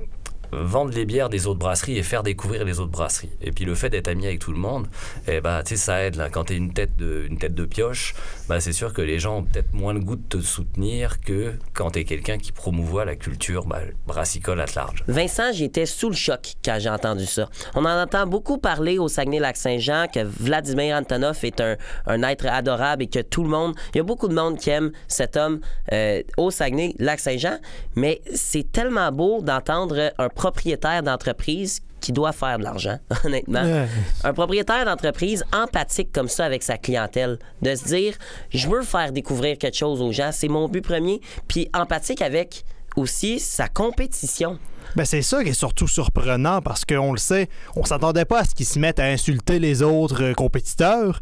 vendre 0.52 0.92
les 0.92 1.04
bières 1.04 1.28
des 1.28 1.46
autres 1.46 1.58
brasseries 1.58 1.98
et 1.98 2.02
faire 2.02 2.22
découvrir 2.22 2.64
les 2.64 2.80
autres 2.80 2.90
brasseries. 2.90 3.30
Et 3.40 3.52
puis 3.52 3.64
le 3.64 3.74
fait 3.74 3.90
d'être 3.90 4.08
ami 4.08 4.26
avec 4.26 4.38
tout 4.38 4.52
le 4.52 4.58
monde, 4.58 4.86
eh 5.28 5.40
ben, 5.40 5.62
tu 5.62 5.70
sais, 5.70 5.76
ça 5.76 6.02
aide. 6.02 6.16
Là. 6.16 6.28
Quand 6.30 6.44
tu 6.44 6.54
es 6.54 6.56
une 6.56 6.72
tête, 6.72 6.96
de, 6.96 7.26
une 7.28 7.38
tête 7.38 7.54
de 7.54 7.64
pioche, 7.64 8.14
ben, 8.48 8.60
c'est 8.60 8.72
sûr 8.72 8.92
que 8.92 9.02
les 9.02 9.18
gens 9.18 9.38
ont 9.38 9.42
peut-être 9.42 9.72
moins 9.72 9.92
le 9.92 10.00
goût 10.00 10.16
de 10.16 10.28
te 10.28 10.40
soutenir 10.40 11.20
que 11.20 11.54
quand 11.72 11.92
tu 11.92 12.00
es 12.00 12.04
quelqu'un 12.04 12.38
qui 12.38 12.52
promouvoit 12.52 13.04
la 13.04 13.16
culture 13.16 13.66
ben, 13.66 13.80
brassicole 14.06 14.60
à 14.60 14.66
large. 14.74 15.04
Vincent, 15.08 15.52
j'étais 15.52 15.86
sous 15.86 16.08
le 16.08 16.14
choc 16.14 16.54
quand 16.64 16.76
j'ai 16.78 16.90
entendu 16.90 17.26
ça. 17.26 17.48
On 17.74 17.84
en 17.84 18.02
entend 18.02 18.26
beaucoup 18.26 18.58
parler 18.58 18.98
au 18.98 19.08
Saguenay-Lac-Saint-Jean 19.08 20.06
que 20.12 20.20
Vladimir 20.20 20.96
Antonov 20.96 21.38
est 21.44 21.60
un, 21.60 21.76
un 22.06 22.22
être 22.22 22.46
adorable 22.46 23.04
et 23.04 23.06
que 23.06 23.20
tout 23.20 23.42
le 23.42 23.48
monde, 23.48 23.74
il 23.94 23.98
y 23.98 24.00
a 24.00 24.04
beaucoup 24.04 24.28
de 24.28 24.34
monde 24.34 24.58
qui 24.58 24.70
aime 24.70 24.92
cet 25.08 25.36
homme 25.36 25.60
euh, 25.92 26.22
au 26.36 26.50
Saguenay-Lac-Saint-Jean, 26.50 27.58
mais 27.94 28.20
c'est 28.34 28.70
tellement 28.70 29.12
beau 29.12 29.40
d'entendre 29.42 30.12
un 30.18 30.28
propriétaire 30.36 31.02
d'entreprise 31.02 31.80
qui 32.00 32.12
doit 32.12 32.32
faire 32.32 32.58
de 32.58 32.62
l'argent, 32.62 32.98
honnêtement. 33.24 33.84
Un 34.22 34.32
propriétaire 34.32 34.84
d'entreprise 34.84 35.44
empathique 35.52 36.12
comme 36.12 36.28
ça 36.28 36.44
avec 36.44 36.62
sa 36.62 36.78
clientèle, 36.78 37.38
de 37.62 37.74
se 37.74 37.84
dire, 37.86 38.14
je 38.50 38.68
veux 38.68 38.82
faire 38.82 39.10
découvrir 39.10 39.58
quelque 39.58 39.76
chose 39.76 40.00
aux 40.00 40.12
gens, 40.12 40.30
c'est 40.30 40.48
mon 40.48 40.68
but 40.68 40.82
premier, 40.82 41.20
puis 41.48 41.68
empathique 41.74 42.22
avec 42.22 42.64
aussi 42.96 43.40
sa 43.40 43.68
compétition. 43.68 44.58
Ben 44.94 45.04
c'est 45.04 45.22
ça 45.22 45.42
qui 45.42 45.50
est 45.50 45.54
surtout 45.54 45.88
surprenant 45.88 46.62
parce 46.62 46.84
qu'on 46.84 47.12
le 47.12 47.18
sait, 47.18 47.48
on 47.74 47.84
s'attendait 47.84 48.24
pas 48.24 48.40
à 48.40 48.44
ce 48.44 48.54
qu'ils 48.54 48.66
se 48.66 48.78
mettent 48.78 49.00
à 49.00 49.04
insulter 49.04 49.58
les 49.58 49.82
autres 49.82 50.22
euh, 50.22 50.32
compétiteurs, 50.32 51.20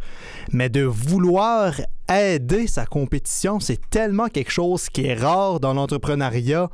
mais 0.52 0.68
de 0.68 0.82
vouloir 0.82 1.74
aider 2.08 2.66
sa 2.66 2.86
compétition, 2.86 3.58
c'est 3.60 3.80
tellement 3.90 4.28
quelque 4.28 4.52
chose 4.52 4.88
qui 4.88 5.06
est 5.06 5.14
rare 5.14 5.58
dans 5.60 5.72
l'entrepreneuriat 5.72 6.68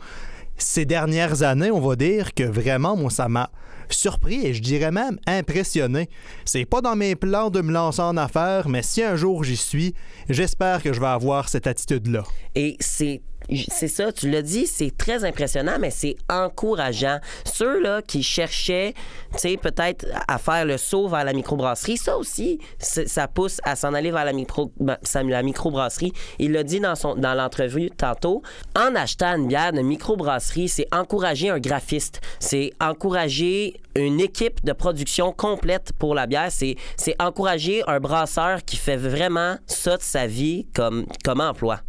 ces 0.62 0.84
dernières 0.84 1.42
années, 1.42 1.70
on 1.70 1.80
va 1.80 1.96
dire 1.96 2.34
que 2.34 2.44
vraiment, 2.44 2.96
moi, 2.96 3.10
ça 3.10 3.28
m'a 3.28 3.50
surpris 3.88 4.46
et 4.46 4.54
je 4.54 4.62
dirais 4.62 4.90
même 4.92 5.18
impressionné. 5.26 6.08
C'est 6.44 6.64
pas 6.64 6.80
dans 6.80 6.96
mes 6.96 7.16
plans 7.16 7.50
de 7.50 7.60
me 7.60 7.72
lancer 7.72 8.02
en 8.02 8.16
affaires, 8.16 8.68
mais 8.68 8.82
si 8.82 9.02
un 9.02 9.16
jour 9.16 9.44
j'y 9.44 9.56
suis, 9.56 9.94
j'espère 10.28 10.82
que 10.82 10.92
je 10.92 11.00
vais 11.00 11.06
avoir 11.06 11.48
cette 11.48 11.66
attitude-là. 11.66 12.24
Et 12.54 12.76
c'est 12.80 13.22
c'est 13.70 13.88
ça, 13.88 14.12
tu 14.12 14.30
l'as 14.30 14.42
dit, 14.42 14.66
c'est 14.66 14.96
très 14.96 15.24
impressionnant, 15.24 15.76
mais 15.80 15.90
c'est 15.90 16.16
encourageant. 16.28 17.18
Ceux-là 17.44 18.02
qui 18.02 18.22
cherchaient, 18.22 18.94
tu 19.32 19.38
sais, 19.38 19.56
peut-être 19.56 20.06
à 20.28 20.38
faire 20.38 20.64
le 20.64 20.78
saut 20.78 21.08
vers 21.08 21.24
la 21.24 21.32
microbrasserie, 21.32 21.96
ça 21.96 22.16
aussi, 22.16 22.58
ça 22.78 23.28
pousse 23.28 23.60
à 23.64 23.76
s'en 23.76 23.94
aller 23.94 24.10
vers 24.10 24.24
la, 24.24 24.32
micro, 24.32 24.72
ben, 24.78 24.96
la 25.14 25.42
microbrasserie. 25.42 26.12
Il 26.38 26.52
l'a 26.52 26.62
dit 26.62 26.80
dans, 26.80 26.94
son, 26.94 27.16
dans 27.16 27.34
l'entrevue 27.34 27.90
tantôt. 27.90 28.42
En 28.76 28.94
achetant 28.94 29.36
une 29.36 29.48
bière 29.48 29.72
de 29.72 29.80
microbrasserie, 29.80 30.68
c'est 30.68 30.86
encourager 30.94 31.50
un 31.50 31.58
graphiste. 31.58 32.20
C'est 32.38 32.72
encourager 32.80 33.80
une 33.96 34.20
équipe 34.20 34.64
de 34.64 34.72
production 34.72 35.32
complète 35.32 35.92
pour 35.98 36.14
la 36.14 36.26
bière. 36.26 36.48
C'est, 36.50 36.76
c'est 36.96 37.20
encourager 37.20 37.82
un 37.86 37.98
brasseur 37.98 38.64
qui 38.64 38.76
fait 38.76 38.96
vraiment 38.96 39.56
ça 39.66 39.96
de 39.96 40.02
sa 40.02 40.26
vie 40.26 40.66
comme, 40.74 41.06
comme 41.24 41.40
emploi. 41.40 41.80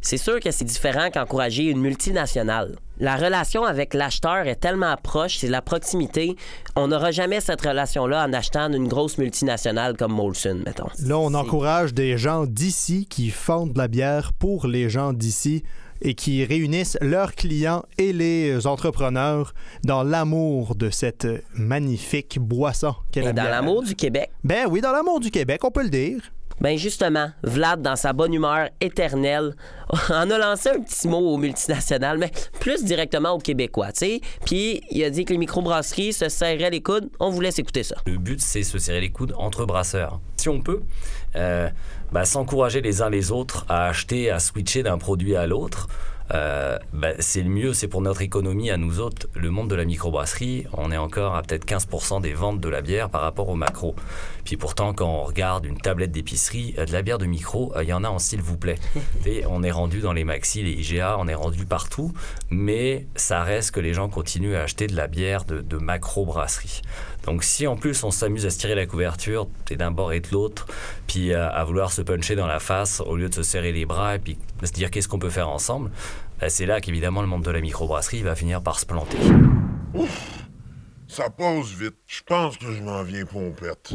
C'est 0.00 0.16
sûr 0.16 0.40
que 0.40 0.50
c'est 0.50 0.64
différent 0.64 1.10
qu'encourager 1.12 1.64
une 1.64 1.80
multinationale. 1.80 2.76
La 3.00 3.16
relation 3.16 3.64
avec 3.64 3.94
l'acheteur 3.94 4.46
est 4.46 4.56
tellement 4.56 4.96
proche, 4.96 5.38
c'est 5.38 5.48
la 5.48 5.62
proximité. 5.62 6.36
On 6.76 6.88
n'aura 6.88 7.10
jamais 7.10 7.40
cette 7.40 7.60
relation-là 7.60 8.26
en 8.26 8.32
achetant 8.32 8.70
d'une 8.70 8.88
grosse 8.88 9.18
multinationale 9.18 9.96
comme 9.96 10.12
Molson, 10.12 10.60
mettons. 10.64 10.88
Là, 11.04 11.18
on 11.18 11.34
encourage 11.34 11.94
des 11.94 12.18
gens 12.18 12.46
d'ici 12.46 13.06
qui 13.06 13.30
font 13.30 13.66
de 13.66 13.78
la 13.78 13.88
bière 13.88 14.32
pour 14.32 14.66
les 14.66 14.88
gens 14.88 15.12
d'ici 15.12 15.62
et 16.00 16.14
qui 16.14 16.44
réunissent 16.44 16.98
leurs 17.00 17.34
clients 17.34 17.84
et 17.98 18.12
les 18.12 18.66
entrepreneurs 18.66 19.52
dans 19.84 20.02
l'amour 20.02 20.74
de 20.74 20.90
cette 20.90 21.26
magnifique 21.54 22.38
boisson 22.38 22.94
qu'est 23.10 23.22
la 23.22 23.30
Et 23.30 23.32
dans 23.32 23.44
l'amour 23.44 23.82
du 23.82 23.94
Québec, 23.94 24.30
Ben 24.44 24.66
oui, 24.68 24.80
dans 24.80 24.92
l'amour 24.92 25.20
du 25.20 25.30
Québec, 25.30 25.64
on 25.64 25.70
peut 25.70 25.82
le 25.82 25.90
dire. 25.90 26.20
Ben 26.60 26.76
justement, 26.76 27.30
Vlad, 27.42 27.82
dans 27.82 27.96
sa 27.96 28.12
bonne 28.12 28.34
humeur 28.34 28.68
éternelle, 28.80 29.54
en 30.10 30.30
a 30.30 30.38
lancé 30.38 30.70
un 30.70 30.80
petit 30.80 31.08
mot 31.08 31.18
aux 31.18 31.36
multinationales, 31.36 32.18
mais 32.18 32.30
plus 32.60 32.84
directement 32.84 33.30
aux 33.32 33.38
Québécois, 33.38 33.92
tu 33.92 33.98
sais. 33.98 34.20
Puis 34.44 34.82
il 34.90 35.02
a 35.04 35.10
dit 35.10 35.24
que 35.24 35.32
les 35.32 35.38
microbrasseries 35.38 36.12
se 36.12 36.28
serraient 36.28 36.70
les 36.70 36.82
coudes. 36.82 37.08
On 37.20 37.30
vous 37.30 37.40
laisse 37.40 37.58
écouter 37.58 37.82
ça. 37.82 37.96
Le 38.06 38.18
but, 38.18 38.40
c'est 38.40 38.62
se 38.62 38.78
serrer 38.78 39.00
les 39.00 39.10
coudes 39.10 39.34
entre 39.36 39.64
brasseurs. 39.64 40.20
Si 40.36 40.48
on 40.48 40.60
peut, 40.60 40.82
euh, 41.36 41.68
bah, 42.12 42.24
s'encourager 42.24 42.80
les 42.80 43.02
uns 43.02 43.10
les 43.10 43.32
autres 43.32 43.64
à 43.68 43.86
acheter, 43.86 44.30
à 44.30 44.38
switcher 44.38 44.82
d'un 44.82 44.98
produit 44.98 45.36
à 45.36 45.46
l'autre. 45.46 45.88
euh, 46.34 46.78
bah, 46.92 47.12
c'est 47.20 47.42
le 47.42 47.48
mieux, 47.48 47.72
c'est 47.72 47.88
pour 47.88 48.02
notre 48.02 48.20
économie 48.20 48.70
à 48.70 48.76
nous 48.76 49.00
autres. 49.00 49.28
Le 49.34 49.50
monde 49.50 49.70
de 49.70 49.74
la 49.74 49.86
microbrasserie, 49.86 50.66
on 50.74 50.92
est 50.92 50.96
encore 50.98 51.34
à 51.34 51.42
peut-être 51.42 51.64
15% 51.64 52.20
des 52.20 52.34
ventes 52.34 52.60
de 52.60 52.68
la 52.68 52.82
bière 52.82 53.08
par 53.08 53.22
rapport 53.22 53.48
au 53.48 53.54
macro. 53.54 53.94
Puis 54.48 54.56
pourtant, 54.56 54.94
quand 54.94 55.06
on 55.06 55.24
regarde 55.24 55.66
une 55.66 55.76
tablette 55.76 56.10
d'épicerie, 56.10 56.74
euh, 56.78 56.86
de 56.86 56.92
la 56.92 57.02
bière 57.02 57.18
de 57.18 57.26
micro, 57.26 57.70
euh, 57.76 57.84
il 57.84 57.90
y 57.90 57.92
en 57.92 58.02
a 58.02 58.08
en 58.08 58.18
s'il 58.18 58.40
vous 58.40 58.56
plaît. 58.56 58.78
Et 59.26 59.44
on 59.46 59.62
est 59.62 59.70
rendu 59.70 60.00
dans 60.00 60.14
les 60.14 60.24
maxi, 60.24 60.62
les 60.62 60.70
IGA, 60.70 61.18
on 61.18 61.28
est 61.28 61.34
rendu 61.34 61.66
partout, 61.66 62.14
mais 62.48 63.06
ça 63.14 63.42
reste 63.42 63.72
que 63.72 63.80
les 63.80 63.92
gens 63.92 64.08
continuent 64.08 64.54
à 64.54 64.62
acheter 64.62 64.86
de 64.86 64.96
la 64.96 65.06
bière 65.06 65.44
de, 65.44 65.60
de 65.60 65.76
macro-brasserie. 65.76 66.80
Donc 67.26 67.44
si 67.44 67.66
en 67.66 67.76
plus 67.76 68.02
on 68.04 68.10
s'amuse 68.10 68.46
à 68.46 68.50
se 68.50 68.56
tirer 68.56 68.74
la 68.74 68.86
couverture 68.86 69.48
d'un 69.68 69.90
bord 69.90 70.14
et 70.14 70.20
de 70.20 70.28
l'autre, 70.32 70.66
puis 71.06 71.34
à, 71.34 71.48
à 71.48 71.62
vouloir 71.64 71.92
se 71.92 72.00
puncher 72.00 72.34
dans 72.34 72.46
la 72.46 72.58
face 72.58 73.02
au 73.02 73.16
lieu 73.16 73.28
de 73.28 73.34
se 73.34 73.42
serrer 73.42 73.72
les 73.72 73.84
bras 73.84 74.14
et 74.14 74.18
puis 74.18 74.38
de 74.62 74.66
se 74.66 74.72
dire 74.72 74.90
qu'est-ce 74.90 75.08
qu'on 75.08 75.18
peut 75.18 75.28
faire 75.28 75.50
ensemble, 75.50 75.90
bah, 76.40 76.48
c'est 76.48 76.64
là 76.64 76.80
qu'évidemment 76.80 77.20
le 77.20 77.28
monde 77.28 77.42
de 77.42 77.50
la 77.50 77.60
microbrasserie 77.60 78.22
va 78.22 78.34
finir 78.34 78.62
par 78.62 78.80
se 78.80 78.86
planter. 78.86 79.18
Ça 81.08 81.30
passe 81.30 81.66
vite. 81.68 81.94
Je 82.06 82.20
pense 82.26 82.56
que 82.58 82.70
je 82.70 82.82
m'en 82.82 83.02
viens 83.02 83.24
pompette. 83.24 83.94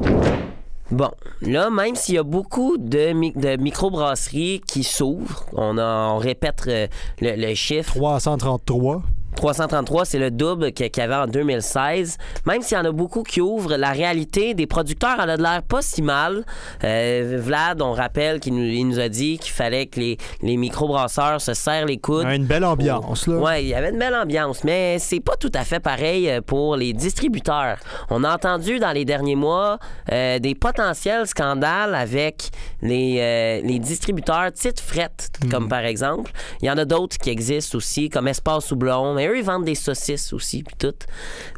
Bon, 0.92 1.12
là, 1.42 1.70
même 1.70 1.96
s'il 1.96 2.16
y 2.16 2.18
a 2.18 2.24
beaucoup 2.24 2.78
de, 2.78 3.14
mi- 3.14 3.32
de 3.34 3.56
microbrasseries 3.56 4.62
qui 4.68 4.84
s'ouvrent, 4.84 5.46
on, 5.54 6.18
répète 6.18 6.64
euh, 6.68 6.88
le, 7.22 7.36
le 7.36 7.54
chiffre. 7.56 7.94
333. 7.96 9.02
333, 9.36 10.06
c'est 10.06 10.20
le 10.20 10.32
double 10.32 10.72
qu'il 10.72 10.90
y 10.96 11.02
avait 11.02 11.16
en 11.16 11.28
2016. 11.28 12.18
Même 12.46 12.62
s'il 12.62 12.78
y 12.78 12.80
en 12.80 12.86
a 12.86 12.92
beaucoup 12.92 13.24
qui 13.24 13.42
ouvrent, 13.42 13.76
la 13.76 13.92
réalité 13.92 14.54
des 14.54 14.68
producteurs 14.68 15.20
en 15.20 15.28
a 15.30 15.38
de 15.38 15.44
l'air 15.44 15.62
pas 15.64 15.82
si 15.82 16.02
mal. 16.02 16.46
Euh, 16.84 17.40
Vlad, 17.42 17.82
on 17.82 17.92
rappelle 17.92 18.40
qu'il 18.40 18.56
nous, 18.56 18.64
il 18.64 18.88
nous 18.88 19.00
a 19.00 19.10
dit 19.10 19.38
qu'il 19.38 19.52
fallait 19.52 19.88
que 19.88 20.00
les, 20.00 20.18
les 20.42 20.58
microbrasseurs 20.58 21.42
se 21.42 21.54
serrent 21.54 21.86
les 21.86 21.98
coudes. 21.98 22.28
Une 22.28 22.46
belle 22.46 22.66
ambiance, 22.66 23.28
là. 23.28 23.38
Ouais, 23.38 23.64
il 23.64 23.70
y 23.70 23.74
avait 23.74 23.90
une 23.90 24.00
belle 24.00 24.16
ambiance, 24.16 24.64
mais 24.64 24.98
c'est 25.00 25.20
pas 25.20 25.36
tout 25.36 25.52
à 25.54 25.64
fait 25.64 25.80
pareil 25.80 26.30
euh, 26.30 26.42
pour 26.42 26.76
les 26.76 26.94
distributeurs. 26.94 27.78
On 28.10 28.24
a 28.24 28.34
entendu 28.34 28.80
dans 28.80 28.92
les 28.92 29.06
derniers 29.06 29.36
mois 29.36 29.80
euh, 30.12 30.40
des 30.40 30.56
potentiels 30.56 31.28
scandales 31.28 31.96
avec 31.96 32.50
les, 32.82 33.18
euh, 33.20 33.62
les 33.68 33.80
distributeurs 33.80 34.52
titres 34.52 34.84
fret, 34.84 35.10
comme 35.50 35.68
par 35.68 35.86
exemple. 35.86 36.32
Il 36.62 36.68
y 36.68 36.72
en 36.72 36.78
a 36.78 36.86
d'autres 36.86 37.18
qui 37.18 37.30
existent 37.30 37.78
aussi, 37.78 38.10
comme 38.10 38.28
Espace 38.28 38.72
Houblon, 38.72 39.14
eux, 39.28 39.38
ils 39.38 39.44
vendent 39.44 39.66
des 39.66 39.76
saucisses 39.76 40.34
aussi, 40.34 40.64
puis 40.64 40.76
tout. 40.78 40.94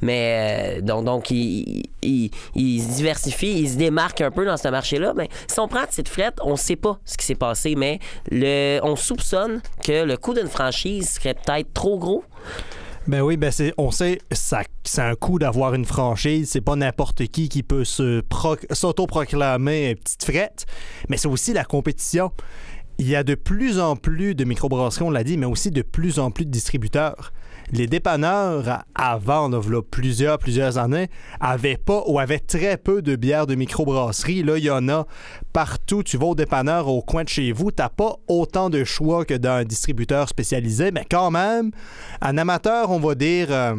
Mais 0.02 0.78
euh, 0.78 0.82
donc, 0.82 1.06
donc 1.06 1.32
ils, 1.32 1.84
ils- 2.02 2.32
se 2.82 2.96
diversifient, 2.96 3.60
ils 3.62 3.70
se 3.70 3.78
démarquent 3.78 4.22
un 4.22 4.32
peu 4.32 4.46
dans 4.46 4.58
ce 4.58 4.68
marché-là. 4.68 5.14
Mais 5.16 5.30
si 5.48 5.60
on 5.60 5.68
prend 5.68 5.86
titre 5.86 6.12
fret, 6.12 6.32
on 6.42 6.56
sait 6.56 6.76
pas 6.76 7.00
ce 7.06 7.18
qui 7.18 7.26
s'est 7.26 7.36
passé, 7.36 7.76
mais 7.76 8.00
le, 8.32 8.80
on 8.84 8.96
soupçonne 8.96 9.62
que 9.84 10.04
le 10.04 10.18
coût 10.18 10.34
d'une 10.34 10.48
franchise 10.48 11.10
serait 11.12 11.34
peut-être 11.36 11.74
trop 11.74 11.98
gros. 11.98 12.24
Ben 13.08 13.22
oui, 13.22 13.38
ben 13.38 13.52
c'est, 13.52 13.72
on 13.78 13.92
sait, 13.92 14.18
ça, 14.32 14.64
c'est 14.84 15.02
un 15.02 15.14
coup 15.14 15.38
d'avoir 15.38 15.76
une 15.76 15.86
franchise. 15.86 16.50
C'est 16.52 16.62
pas 16.62 16.76
n'importe 16.76 17.28
qui 17.28 17.50
qui 17.50 17.62
peut 17.62 17.86
se 17.86 18.22
pro- 18.22 18.56
s'auto-proclamer 18.72 19.96
petite 19.96 20.24
frette, 20.24 20.66
mais 21.10 21.18
c'est 21.18 21.28
aussi 21.28 21.54
la 21.54 21.64
compétition. 21.66 22.32
il 22.98 23.08
y 23.08 23.16
a 23.16 23.24
de 23.24 23.36
plus 23.36 23.80
en 23.80 23.96
plus 23.96 24.36
de 24.36 24.44
microbrasseries, 24.44 25.04
on 25.06 25.12
l'a 25.12 25.24
dit, 25.24 25.38
mais 25.38 25.46
aussi 25.46 25.70
de 25.70 25.82
plus 25.82 26.18
en 26.18 26.32
plus 26.32 26.46
de 26.46 26.50
distributeurs. 26.52 27.32
Les 27.72 27.88
dépanneurs, 27.88 28.84
avant, 28.94 29.50
là, 29.50 29.60
v'là 29.60 29.82
plusieurs, 29.82 30.38
plusieurs 30.38 30.78
années, 30.78 31.10
avaient 31.40 31.78
pas 31.78 32.04
ou 32.08 32.20
avaient 32.20 32.40
très 32.40 32.78
peu 32.78 33.02
de 33.02 33.16
bières 33.16 33.48
de 33.48 33.56
microbrasserie. 33.56 34.44
Là, 34.44 34.58
il 34.58 34.66
y 34.66 34.70
en 34.70 34.88
a 34.88 35.08
partout. 35.52 36.04
Tu 36.04 36.18
vas 36.18 36.28
au 36.28 36.36
dépanneur 36.36 36.88
au 36.88 37.02
coin 37.02 37.24
de 37.24 37.30
chez 37.30 37.52
vous, 37.52 37.72
t'as 37.72 37.90
pas 37.90 38.18
autant 38.28 38.70
de 38.70 38.84
choix 38.84 39.26
que 39.26 39.34
d'un 39.34 39.64
distributeur 39.64 40.30
spécialisé, 40.30 40.92
mais 40.92 41.06
quand 41.10 41.32
même, 41.32 41.72
un 42.22 42.38
amateur, 42.38 42.92
on 42.92 43.00
va 43.00 43.16
dire... 43.16 43.48
euh, 43.52 43.76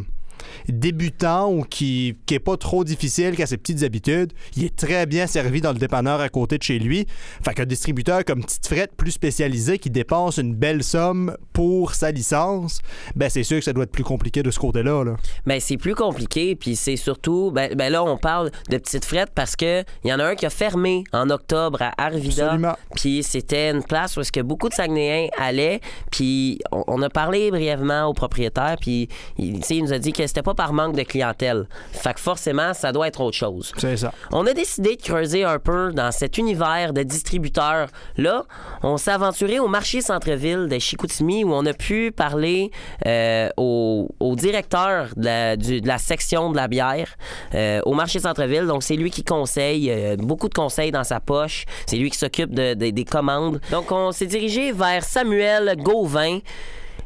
débutant 0.69 1.53
ou 1.53 1.63
qui, 1.63 2.17
qui 2.27 2.35
est 2.35 2.41
pas 2.41 2.57
trop 2.57 2.85
difficile, 2.85 3.37
qui 3.37 3.43
a 3.43 3.47
ses 3.47 3.57
petites 3.57 3.83
habitudes, 3.83 4.33
il 4.57 4.65
est 4.65 4.77
très 4.77 5.07
bien 5.07 5.27
servi 5.27 5.61
dans 5.61 5.73
le 5.73 5.79
dépanneur 5.79 6.21
à 6.21 6.29
côté 6.29 6.59
de 6.59 6.63
chez 6.63 6.79
lui. 6.79 7.07
Fait 7.45 7.55
qu'un 7.55 7.67
distributeur 7.67 8.25
comme 8.25 8.43
Petite 8.43 8.67
Frette 8.67 8.97
plus 8.97 9.13
spécialisé 9.13 9.79
qui 9.79 9.91
dépense 9.91 10.39
une 10.39 10.55
belle 10.55 10.83
somme 10.83 11.37
pour 11.53 11.95
sa 11.95 12.11
licence, 12.11 12.81
ben 13.15 13.29
c'est 13.29 13.43
sûr 13.43 13.59
que 13.59 13.65
ça 13.65 13.73
doit 13.73 13.85
être 13.85 13.93
plus 13.93 14.05
compliqué 14.05 14.43
de 14.43 14.51
ce 14.51 14.59
côté-là. 14.59 15.05
Là. 15.05 15.17
Ben, 15.47 15.61
c'est 15.61 15.77
plus 15.77 15.95
compliqué, 15.95 16.57
puis 16.57 16.77
c'est 16.77 16.97
surtout, 16.97 17.51
ben, 17.53 17.75
ben 17.75 17.91
là, 17.93 18.05
on 18.05 18.17
parle 18.17 18.51
de 18.71 18.79
petites 18.79 19.05
frettes 19.05 19.33
parce 19.35 19.57
que 19.57 19.85
il 20.05 20.11
y 20.11 20.13
en 20.13 20.19
a 20.19 20.25
un 20.25 20.35
qui 20.35 20.47
a 20.47 20.51
fermé 20.51 21.05
en 21.13 21.31
octobre 21.31 21.83
à 21.83 21.93
Arvida. 22.03 22.59
Puis 22.95 23.23
c'était 23.23 23.71
une 23.71 23.83
place 23.83 24.17
où 24.17 24.21
est-ce 24.21 24.33
que 24.33 24.41
beaucoup 24.41 24.69
de 24.69 24.75
Saguenayens 24.75 25.29
allaient, 25.39 25.81
puis 26.11 26.59
on, 26.73 26.85
on 26.87 27.03
a 27.03 27.11
parlé 27.11 27.51
brièvement 27.51 28.07
au 28.07 28.15
propriétaire, 28.15 28.77
puis 28.81 29.09
il, 29.39 29.61
il 29.69 29.83
nous 29.85 29.93
a 29.93 29.99
dit 29.99 30.13
que 30.13 30.26
c'était 30.27 30.43
pas 30.43 30.55
par 30.55 30.73
manque 30.73 30.97
de 30.97 31.03
clientèle. 31.03 31.67
Fait 31.93 32.15
que 32.15 32.21
forcément, 32.21 32.75
ça 32.75 32.93
doit 32.93 33.09
être 33.09 33.21
autre 33.21 33.37
chose. 33.37 33.73
C'est 33.77 33.97
ça. 33.97 34.13
On 34.33 34.47
a 34.47 34.53
décidé 34.53 34.97
de 34.97 35.03
creuser 35.03 35.45
un 35.45 35.59
peu 35.59 35.93
dans 35.93 36.13
cet 36.13 36.39
univers 36.39 36.93
de 36.93 37.03
distributeurs. 37.03 37.89
Là, 38.17 38.45
on 38.83 38.97
s'est 38.97 39.11
aventuré 39.13 39.59
au 39.59 39.69
marché 39.69 40.01
centre-ville 40.01 40.69
de 40.69 40.79
Chicoutimi 40.79 41.45
où 41.45 41.53
on 41.53 41.65
a 41.67 41.73
pu 41.75 42.13
parler 42.13 42.71
euh, 43.07 43.49
au, 43.57 44.09
au 44.21 44.35
directeur 44.37 45.09
de 45.17 45.25
la, 45.25 45.57
du- 45.57 45.81
de 45.81 45.87
la 45.89 45.99
section 45.99 46.51
de 46.51 46.57
la 46.57 46.69
bière 46.69 47.09
euh, 47.55 47.81
au 47.85 47.95
marché 47.95 48.21
centre-ville. 48.21 48.67
Donc, 48.67 48.83
c'est 48.83 48.97
lui 48.97 49.11
qui 49.11 49.25
conseille, 49.25 49.91
euh, 49.91 50.17
beaucoup 50.17 50.49
de 50.49 50.55
conseils 50.55 50.91
dans 50.93 51.05
sa 51.05 51.21
poche. 51.21 51.65
C'est 51.87 51.97
lui 51.97 52.11
qui 52.11 52.19
s'occupe 52.19 52.55
de- 52.55 52.75
de- 52.75 52.91
des 52.91 53.05
commandes. 53.05 53.61
Donc, 53.71 53.91
on 53.93 54.13
s'est 54.13 54.27
dirigé 54.27 54.73
vers 54.73 55.05
Samuel 55.05 55.75
Gauvin. 55.79 56.39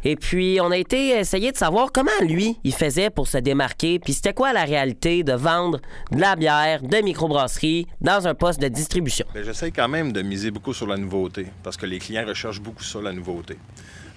Et 0.04 0.16
puis, 0.16 0.58
on 0.62 0.70
a 0.70 0.76
été 0.76 1.18
essayer 1.18 1.52
de 1.52 1.56
savoir 1.56 1.92
comment 1.92 2.10
lui, 2.22 2.58
il 2.64 2.74
faisait 2.74 3.10
pour 3.10 3.28
se 3.28 3.38
démarquer, 3.38 3.98
puis 3.98 4.12
c'était 4.12 4.32
quoi 4.32 4.52
la 4.52 4.64
réalité 4.64 5.22
de 5.22 5.32
vendre 5.32 5.80
de 6.10 6.20
la 6.20 6.36
bière 6.36 6.82
de 6.82 6.96
microbrasserie 6.98 7.86
dans 8.00 8.26
un 8.26 8.34
poste 8.34 8.60
de 8.60 8.68
distribution. 8.68 9.26
Ben, 9.34 9.44
J'essaie 9.44 9.70
quand 9.70 9.88
même 9.88 10.12
de 10.12 10.22
miser 10.22 10.50
beaucoup 10.50 10.72
sur 10.72 10.86
la 10.86 10.96
nouveauté 10.96 11.46
parce 11.62 11.76
que 11.76 11.86
les 11.86 11.98
clients 11.98 12.26
recherchent 12.26 12.60
beaucoup 12.60 12.82
ça, 12.82 13.00
la 13.00 13.12
nouveauté. 13.12 13.56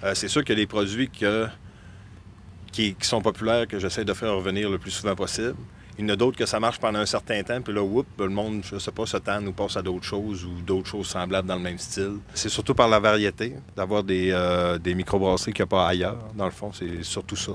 Euh, 0.02 0.14
c'est 0.14 0.28
sûr 0.28 0.42
qu'il 0.42 0.58
y 0.58 0.60
a 0.60 0.62
des 0.62 0.66
produits 0.66 1.08
qui 1.08 2.96
sont 3.00 3.20
populaires 3.20 3.66
que 3.66 3.78
j'essaie 3.78 4.04
de 4.04 4.12
faire 4.12 4.34
revenir 4.34 4.70
le 4.70 4.78
plus 4.78 4.90
souvent 4.90 5.14
possible. 5.14 5.54
Il 5.98 6.04
y 6.04 6.06
en 6.06 6.12
a 6.12 6.16
d'autres 6.16 6.36
que 6.36 6.46
ça 6.46 6.58
marche 6.58 6.78
pendant 6.80 6.98
un 6.98 7.06
certain 7.06 7.42
temps, 7.42 7.60
puis 7.60 7.72
là, 7.72 7.82
whoop, 7.82 8.06
le 8.18 8.28
monde, 8.28 8.62
je 8.64 8.78
sais 8.78 8.90
pas, 8.90 9.06
se 9.06 9.16
tanne 9.16 9.46
ou 9.46 9.52
passe 9.52 9.76
à 9.76 9.82
d'autres 9.82 10.04
choses 10.04 10.44
ou 10.44 10.60
d'autres 10.66 10.88
choses 10.88 11.06
semblables 11.06 11.46
dans 11.46 11.56
le 11.56 11.62
même 11.62 11.78
style. 11.78 12.18
C'est 12.34 12.48
surtout 12.48 12.74
par 12.74 12.88
la 12.88 12.98
variété, 12.98 13.54
d'avoir 13.76 14.02
des, 14.02 14.30
euh, 14.32 14.78
des 14.78 14.94
microbrasseries 14.94 15.52
qu'il 15.52 15.62
n'y 15.62 15.68
a 15.68 15.70
pas 15.70 15.86
ailleurs. 15.86 16.18
Dans 16.34 16.46
le 16.46 16.50
fond, 16.50 16.72
c'est 16.72 17.02
surtout 17.04 17.36
ça. 17.36 17.52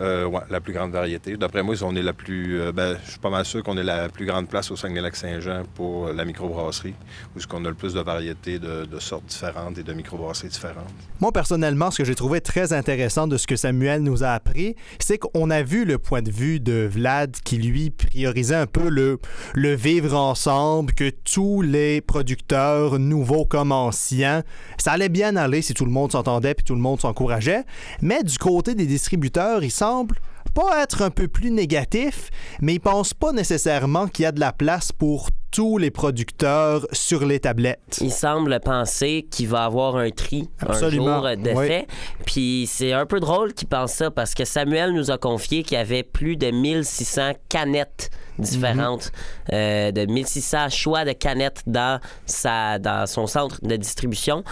Euh, 0.00 0.26
ouais, 0.26 0.40
la 0.48 0.60
plus 0.60 0.72
grande 0.72 0.92
variété. 0.92 1.36
D'après 1.36 1.62
moi, 1.62 1.74
on 1.82 1.96
est 1.96 2.02
la 2.02 2.12
plus. 2.12 2.60
euh, 2.60 2.72
ben, 2.72 2.96
je 3.04 3.10
suis 3.10 3.18
pas 3.18 3.30
mal 3.30 3.44
sûr 3.44 3.62
qu'on 3.64 3.76
est 3.76 3.82
la 3.82 4.08
plus 4.08 4.26
grande 4.26 4.48
place 4.48 4.70
au 4.70 4.76
Saguenay-Lac-Saint-Jean 4.76 5.64
pour 5.74 6.06
euh, 6.06 6.12
la 6.12 6.24
microbrasserie, 6.24 6.94
où 7.36 7.40
qu'on 7.48 7.64
a 7.64 7.68
le 7.68 7.74
plus 7.74 7.94
de 7.94 8.00
variétés 8.00 8.58
de, 8.60 8.84
de 8.84 8.98
sortes 9.00 9.26
différentes 9.26 9.76
et 9.78 9.82
de 9.82 9.92
microbrasseries 9.92 10.50
différentes. 10.50 10.88
Moi, 11.20 11.32
personnellement, 11.32 11.90
ce 11.90 11.98
que 11.98 12.04
j'ai 12.04 12.14
trouvé 12.14 12.40
très 12.40 12.72
intéressant 12.72 13.26
de 13.26 13.36
ce 13.36 13.46
que 13.46 13.56
Samuel 13.56 14.02
nous 14.02 14.22
a 14.22 14.28
appris, 14.28 14.76
c'est 15.00 15.18
qu'on 15.18 15.50
a 15.50 15.62
vu 15.62 15.84
le 15.84 15.98
point 15.98 16.22
de 16.22 16.30
vue 16.30 16.60
de 16.60 16.88
Vlad 16.90 17.36
qui, 17.42 17.58
lui, 17.58 17.90
priorisait 17.90 18.54
un 18.54 18.66
peu 18.66 18.88
le, 18.88 19.18
le 19.54 19.74
vivre 19.74 20.14
ensemble, 20.16 20.92
que 20.92 21.10
tous 21.10 21.60
les 21.62 22.00
producteurs, 22.00 22.98
nouveaux 23.00 23.44
comme 23.44 23.72
anciens, 23.72 24.44
ça 24.78 24.92
allait 24.92 25.08
bien 25.08 25.34
aller 25.34 25.62
si 25.62 25.74
tout 25.74 25.84
le 25.84 25.90
monde 25.90 26.12
s'entendait 26.12 26.54
puis 26.54 26.64
tout 26.64 26.74
le 26.74 26.80
monde 26.80 27.00
s'encourageait. 27.00 27.64
Mais 28.00 28.22
du 28.22 28.38
côté 28.38 28.74
des 28.74 28.86
distributeurs, 28.86 29.64
il 29.64 29.70
semble 29.88 30.16
pas 30.54 30.82
être 30.82 31.02
un 31.02 31.10
peu 31.10 31.28
plus 31.28 31.50
négatif, 31.50 32.30
mais 32.60 32.74
il 32.74 32.80
pense 32.80 33.14
pas 33.14 33.32
nécessairement 33.32 34.06
qu'il 34.08 34.24
y 34.24 34.26
a 34.26 34.32
de 34.32 34.40
la 34.40 34.52
place 34.52 34.92
pour 34.92 35.28
tous 35.50 35.78
les 35.78 35.90
producteurs 35.90 36.86
sur 36.92 37.24
les 37.24 37.40
tablettes. 37.40 37.98
Il 38.02 38.10
semble 38.12 38.58
penser 38.60 39.26
qu'il 39.30 39.48
va 39.48 39.64
avoir 39.64 39.96
un 39.96 40.10
tri 40.10 40.48
Absolument, 40.58 41.24
un 41.24 41.34
jour 41.34 41.42
de 41.42 41.50
oui. 41.52 41.66
fait. 41.68 41.86
Puis 42.26 42.68
c'est 42.70 42.92
un 42.92 43.06
peu 43.06 43.18
drôle 43.20 43.54
qu'il 43.54 43.68
pense 43.68 43.92
ça 43.92 44.10
parce 44.10 44.34
que 44.34 44.44
Samuel 44.44 44.92
nous 44.92 45.10
a 45.10 45.16
confié 45.18 45.62
qu'il 45.62 45.76
y 45.78 45.80
avait 45.80 46.02
plus 46.02 46.36
de 46.36 46.50
1600 46.50 47.32
canettes 47.48 48.10
différentes, 48.38 49.10
Mhm. 49.50 49.54
euh, 49.54 49.92
de 49.92 50.06
1600 50.06 50.68
choix 50.70 51.04
de 51.04 51.12
canettes 51.12 51.62
dans, 51.66 51.98
sa, 52.26 52.78
dans 52.78 53.06
son 53.06 53.26
centre 53.26 53.58
de 53.62 53.76
distribution. 53.76 54.44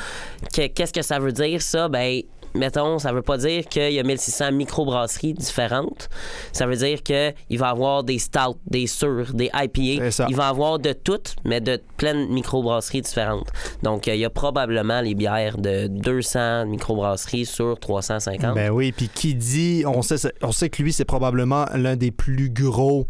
Que- 0.53 0.67
Qu'est-ce 0.69 0.93
que 0.93 1.03
ça 1.03 1.19
veut 1.19 1.33
dire, 1.33 1.63
ça? 1.63 1.89
Ben, 1.89 2.23
mettons, 2.57 2.99
ça 2.99 3.13
veut 3.13 3.23
pas 3.23 3.39
dire 3.39 3.67
qu'il 3.67 3.93
y 3.93 3.99
a 3.99 4.03
1600 4.03 4.53
microbrasseries 4.53 5.35
différentes. 5.35 6.09
Ça 6.53 6.67
veut 6.67 6.77
dire 6.77 7.03
qu'il 7.03 7.59
va 7.59 7.69
avoir 7.69 8.05
des 8.05 8.19
stouts, 8.19 8.59
des 8.67 8.87
sûrs, 8.87 9.33
des 9.35 9.51
IPA. 9.55 10.27
Il 10.29 10.37
va 10.37 10.49
avoir 10.49 10.79
de 10.79 10.93
toutes, 10.93 11.37
mais 11.45 11.61
de 11.61 11.81
pleines 11.97 12.29
microbrasseries 12.29 13.03
différentes. 13.03 13.49
Donc, 13.83 14.09
euh, 14.09 14.15
il 14.15 14.21
y 14.21 14.25
a 14.25 14.31
probablement 14.31 15.01
les 15.01 15.15
bières 15.15 15.59
de 15.59 15.87
200 15.87 16.67
microbrasseries 16.67 17.47
sur 17.47 17.79
350. 17.79 18.55
Ben 18.55 18.71
oui, 18.71 18.93
puis 18.93 19.09
qui 19.09 19.35
dit, 19.35 19.85
on 19.87 20.03
sait, 20.03 20.17
on 20.43 20.53
sait 20.53 20.71
que 20.71 20.83
lui, 20.83 20.93
c'est 20.93 21.05
probablement 21.05 21.67
l'un 21.75 21.97
des 21.97 22.11
plus 22.11 22.51
gros 22.51 23.07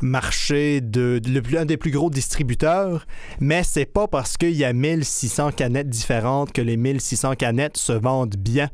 marchés, 0.00 0.80
de, 0.80 1.18
de- 1.22 1.30
le 1.30 1.42
plus- 1.42 1.58
un 1.58 1.64
des 1.64 1.76
plus 1.76 1.90
gros 1.90 2.10
distributeurs, 2.10 3.06
mais 3.40 3.62
c'est 3.62 3.86
pas 3.86 4.06
parce 4.08 4.36
qu'il 4.36 4.52
y 4.54 4.64
a 4.64 4.72
1600 4.72 5.52
canettes 5.52 5.88
différentes 5.88 6.52
que 6.52 6.62
les 6.62 6.76
1600 6.76 7.34
canettes 7.34 7.76
se 7.76 7.92
vendent 7.92 8.36
bien. 8.36 8.70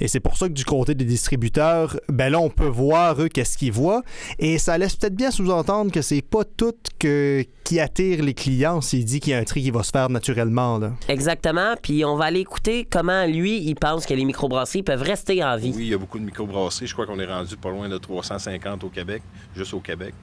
Et 0.00 0.08
c'est 0.08 0.20
pour 0.20 0.36
ça 0.36 0.48
que 0.48 0.52
du 0.52 0.64
côté 0.64 0.94
des 0.94 1.04
distributeurs, 1.04 1.98
ben 2.08 2.30
là, 2.30 2.40
on 2.40 2.50
peut 2.50 2.66
voir 2.66 3.20
eux 3.20 3.28
qu'est-ce 3.28 3.56
qu'ils 3.58 3.72
voient, 3.72 4.02
et 4.38 4.58
ça 4.58 4.78
laisse 4.78 4.96
peut-être 4.96 5.14
bien 5.16 5.30
sous-entendre 5.30 5.90
que 5.92 6.02
c'est 6.02 6.22
pas 6.22 6.44
tout 6.44 6.74
que, 6.98 7.44
qui 7.64 7.80
attire 7.80 8.22
les 8.22 8.34
clients 8.34 8.80
s'il 8.80 9.04
dit 9.04 9.20
qu'il 9.20 9.32
y 9.32 9.34
a 9.34 9.38
un 9.38 9.44
tri 9.44 9.62
qui 9.62 9.70
va 9.70 9.82
se 9.82 9.90
faire 9.90 10.10
naturellement. 10.10 10.78
Là. 10.78 10.92
Exactement. 11.08 11.74
Puis 11.80 12.04
on 12.04 12.16
va 12.16 12.26
aller 12.26 12.40
écouter 12.40 12.86
comment 12.88 13.24
lui, 13.24 13.58
il 13.62 13.74
pense 13.74 14.04
que 14.04 14.12
les 14.14 14.24
microbrasseries 14.24 14.82
peuvent 14.82 15.02
rester 15.02 15.42
en 15.42 15.56
vie. 15.56 15.72
Oui, 15.74 15.84
il 15.84 15.88
y 15.88 15.94
a 15.94 15.98
beaucoup 15.98 16.18
de 16.18 16.24
microbrasseries. 16.24 16.86
Je 16.86 16.92
crois 16.92 17.06
qu'on 17.06 17.18
est 17.18 17.26
rendu 17.26 17.56
pas 17.56 17.70
loin 17.70 17.88
de 17.88 17.96
350 17.96 18.84
au 18.84 18.90
Québec, 18.90 19.22
juste 19.56 19.72
au 19.72 19.80
Québec. 19.80 20.14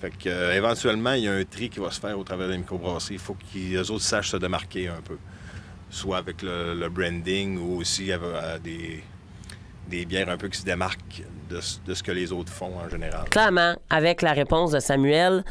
Fait 0.00 0.10
que, 0.10 0.28
euh, 0.28 0.54
éventuellement, 0.54 1.12
il 1.12 1.24
y 1.24 1.28
a 1.28 1.32
un 1.32 1.44
tri 1.44 1.68
qui 1.68 1.80
va 1.80 1.90
se 1.90 2.00
faire 2.00 2.18
au 2.18 2.22
travers 2.24 2.48
des 2.48 2.58
microbrasseries. 2.58 3.14
Il 3.14 3.20
faut 3.20 3.34
qu'ils 3.34 3.76
eux 3.76 3.90
autres 3.90 4.04
sachent 4.04 4.30
se 4.30 4.36
démarquer 4.36 4.88
un 4.88 5.00
peu. 5.04 5.18
Soit 5.90 6.18
avec 6.18 6.42
le, 6.42 6.74
le 6.74 6.88
branding 6.88 7.58
ou 7.58 7.80
aussi 7.80 8.12
avec 8.12 8.28
euh, 8.28 8.58
des, 8.58 9.02
des 9.88 10.04
bières 10.04 10.28
un 10.28 10.36
peu 10.36 10.48
qui 10.48 10.58
se 10.58 10.64
démarquent 10.64 11.24
de, 11.50 11.60
de 11.86 11.94
ce 11.94 12.02
que 12.02 12.12
les 12.12 12.32
autres 12.32 12.52
font 12.52 12.72
en 12.76 12.88
général. 12.88 13.28
Clairement, 13.30 13.74
avec 13.90 14.22
la 14.22 14.32
réponse 14.32 14.70
de 14.72 14.80
Samuel, 14.80 15.44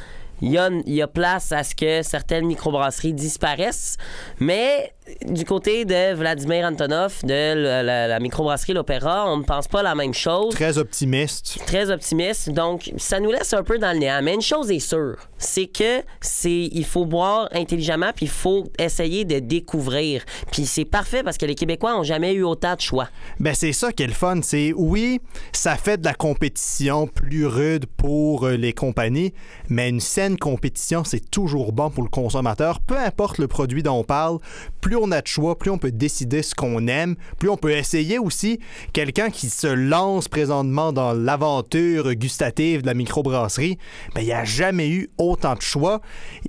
il 0.44 0.52
y 0.94 1.02
a, 1.02 1.08
place 1.08 1.54
à 1.54 1.64
ce 1.64 1.74
que 1.74 2.02
certaines 2.02 2.46
microbrasseries 2.46 3.14
disparaissent. 3.14 3.98
Mais 4.40 4.94
du 5.26 5.44
côté 5.46 5.86
de 5.86 6.14
Vladimir 6.14 6.66
Antonov, 6.66 7.20
de 7.24 7.54
la, 7.56 7.84
la- 7.84 8.08
la 8.08 8.20
microbrasserie 8.20 8.74
L'Opéra, 8.74 9.26
on 9.32 9.38
ne 9.38 9.44
pense 9.44 9.68
pas 9.68 9.84
la 9.84 9.96
même 9.96 10.14
chose. 10.14 10.54
Très 10.54 10.78
optimiste. 10.78 11.60
très 11.66 11.90
optimiste. 11.92 12.50
Donc, 12.52 12.92
ça 12.98 13.20
nous 13.20 13.32
laisse 13.32 13.54
un 13.54 13.64
peu 13.64 13.78
dans 13.80 13.92
le 13.92 14.00
néant. 14.00 14.22
Mais 14.24 14.34
une 14.34 14.42
chose 14.42 14.72
est 14.72 14.80
sûre, 14.80 15.18
c'est 15.38 15.68
que 15.68 16.02
c'est 16.22 16.70
il 16.72 16.86
faut 16.86 17.06
boire 17.06 17.50
intelligemment 17.54 18.12
puis 18.16 18.26
il 18.28 18.32
faut 18.32 18.64
essayer 18.80 19.26
de 19.26 19.40
découvrir. 19.40 20.24
Puis 20.52 20.66
c'est 20.66 20.86
parfait 20.86 21.22
parce 21.24 21.38
que 21.38 21.46
les 21.46 21.56
Québécois 21.56 21.98
ont 22.00 22.04
jamais 22.04 22.34
eu 22.34 22.44
autant 22.44 22.76
de 22.76 22.82
choix. 22.82 23.10
Ben 23.40 23.54
c'est 23.54 23.74
ça 23.74 23.92
qui 23.92 24.04
est 24.04 24.08
le 24.08 24.14
fun, 24.14 24.40
c'est 24.42 24.72
oui, 24.76 25.20
ça 25.52 25.76
fait 25.76 26.00
de 26.00 26.06
la 26.06 26.14
compétition 26.14 27.08
plus 27.08 27.46
rude 27.46 27.86
pour 27.98 28.46
euh, 28.46 28.56
les 28.56 28.74
compagnies, 28.74 29.34
mais 29.70 29.90
une 29.90 30.00
saine 30.00 30.38
compétition, 30.38 31.04
c'est 31.04 31.30
toujours 31.30 31.74
bon 31.74 31.90
pour 31.90 32.04
le 32.04 32.10
consommateur, 32.10 32.80
peu 32.80 32.98
importe 32.98 33.38
le 33.38 33.48
produit 33.48 33.84
dont 33.84 33.98
on 34.00 34.04
parle, 34.04 34.38
plus 34.82 34.93
on 34.96 35.12
a 35.12 35.22
de 35.22 35.28
choix, 35.28 35.58
plus 35.58 35.72
on 35.72 35.78
peut 35.78 35.92
décider 35.92 36.42
ce 36.42 36.56
qu'on 36.56 36.88
aime, 36.88 37.16
plus 37.40 37.50
on 37.50 37.58
peut 37.58 37.72
essayer 37.72 38.20
aussi 38.20 38.60
quelqu'un 38.94 39.30
qui 39.30 39.50
se 39.50 39.68
lance 39.68 40.28
présentement 40.28 40.94
dans 40.94 41.14
l'aventure 41.14 42.14
gustative 42.16 42.82
de 42.82 42.88
la 42.88 42.94
microbrasserie, 42.94 43.78
ben 44.16 44.22
il 44.22 44.26
n'y 44.26 44.34
a 44.34 44.46
jamais 44.46 44.90
eu 44.90 45.10
autant 45.18 45.56
de 45.56 45.62
choix. 45.62 46.02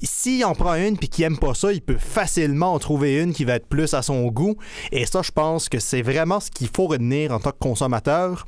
S'il 0.02 0.44
en 0.44 0.54
prend 0.54 0.74
une 0.74 0.96
puis 0.96 1.08
qu'il 1.08 1.24
aime 1.24 1.38
pas 1.38 1.54
ça, 1.54 1.72
il 1.72 1.82
peut 1.82 1.98
facilement 1.98 2.74
en 2.74 2.78
trouver 2.78 3.20
une 3.20 3.32
qui 3.32 3.44
va 3.44 3.54
être 3.54 3.66
plus 3.66 3.94
à 3.94 4.02
son 4.02 4.26
goût. 4.26 4.56
Et 4.92 5.06
ça, 5.06 5.22
je 5.22 5.30
pense 5.30 5.68
que 5.68 5.78
c'est 5.78 6.02
vraiment 6.02 6.40
ce 6.40 6.50
qu'il 6.50 6.68
faut 6.68 6.86
retenir 6.86 7.32
en 7.32 7.40
tant 7.40 7.50
que 7.50 7.58
consommateur. 7.58 8.46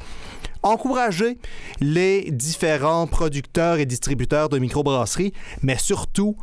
Encourager 0.62 1.38
les 1.80 2.30
différents 2.30 3.06
producteurs 3.06 3.76
et 3.76 3.86
distributeurs 3.86 4.48
de 4.48 4.58
microbrasseries, 4.58 5.32
mais 5.62 5.78
surtout 5.78 6.36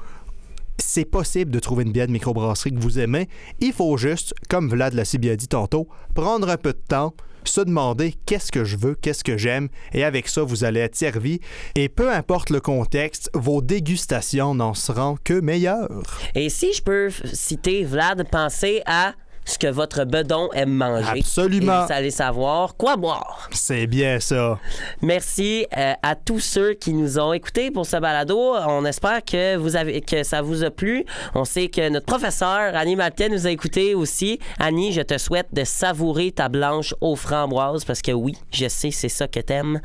c'est 0.77 1.05
possible 1.05 1.51
de 1.51 1.59
trouver 1.59 1.83
une 1.83 1.91
bière 1.91 2.07
de 2.07 2.11
microbrasserie 2.11 2.71
que 2.71 2.79
vous 2.79 2.99
aimez. 2.99 3.27
Il 3.59 3.73
faut 3.73 3.95
juste, 3.97 4.33
comme 4.49 4.69
Vlad 4.69 4.93
l'a 4.93 5.05
si 5.05 5.17
bien 5.17 5.35
dit 5.35 5.47
tantôt, 5.47 5.87
prendre 6.13 6.49
un 6.49 6.57
peu 6.57 6.73
de 6.73 6.81
temps, 6.87 7.13
se 7.43 7.61
demander 7.61 8.15
qu'est-ce 8.25 8.51
que 8.51 8.63
je 8.63 8.77
veux, 8.77 8.95
qu'est-ce 8.95 9.23
que 9.23 9.37
j'aime, 9.37 9.69
et 9.93 10.03
avec 10.03 10.27
ça, 10.27 10.43
vous 10.43 10.63
allez 10.63 10.79
être 10.79 10.95
servi. 10.95 11.39
Et 11.75 11.89
peu 11.89 12.11
importe 12.11 12.49
le 12.49 12.61
contexte, 12.61 13.29
vos 13.33 13.61
dégustations 13.61 14.55
n'en 14.55 14.73
seront 14.73 15.17
que 15.23 15.39
meilleures. 15.39 16.03
Et 16.35 16.49
si 16.49 16.73
je 16.73 16.81
peux 16.81 17.09
citer 17.33 17.83
Vlad, 17.83 18.25
pensez 18.29 18.81
à 18.85 19.13
ce 19.45 19.57
que 19.57 19.67
votre 19.67 20.05
bedon 20.05 20.49
aime 20.53 20.73
manger. 20.73 21.19
Absolument. 21.19 21.83
Et 21.83 21.85
vous 21.85 21.93
allez 21.93 22.11
savoir 22.11 22.75
quoi 22.75 22.95
boire. 22.95 23.49
C'est 23.51 23.87
bien 23.87 24.19
ça. 24.19 24.59
Merci 25.01 25.65
euh, 25.77 25.93
à 26.01 26.15
tous 26.15 26.39
ceux 26.39 26.73
qui 26.73 26.93
nous 26.93 27.19
ont 27.19 27.33
écoutés 27.33 27.71
pour 27.71 27.85
ce 27.85 27.97
balado. 27.97 28.55
On 28.67 28.85
espère 28.85 29.23
que 29.23 29.55
vous 29.55 29.75
avez 29.75 30.01
que 30.01 30.23
ça 30.23 30.41
vous 30.41 30.63
a 30.63 30.71
plu. 30.71 31.05
On 31.35 31.45
sait 31.45 31.67
que 31.67 31.89
notre 31.89 32.05
professeur 32.05 32.75
Annie 32.75 32.95
Maltais 32.95 33.29
nous 33.29 33.47
a 33.47 33.51
écoutés 33.51 33.95
aussi. 33.95 34.39
Annie, 34.59 34.93
je 34.93 35.01
te 35.01 35.17
souhaite 35.17 35.47
de 35.53 35.63
savourer 35.63 36.31
ta 36.31 36.49
blanche 36.49 36.93
aux 37.01 37.15
framboises 37.15 37.85
parce 37.85 38.01
que 38.01 38.11
oui, 38.11 38.35
je 38.51 38.67
sais, 38.67 38.91
c'est 38.91 39.09
ça 39.09 39.27
que 39.27 39.39
t'aimes. 39.39 39.79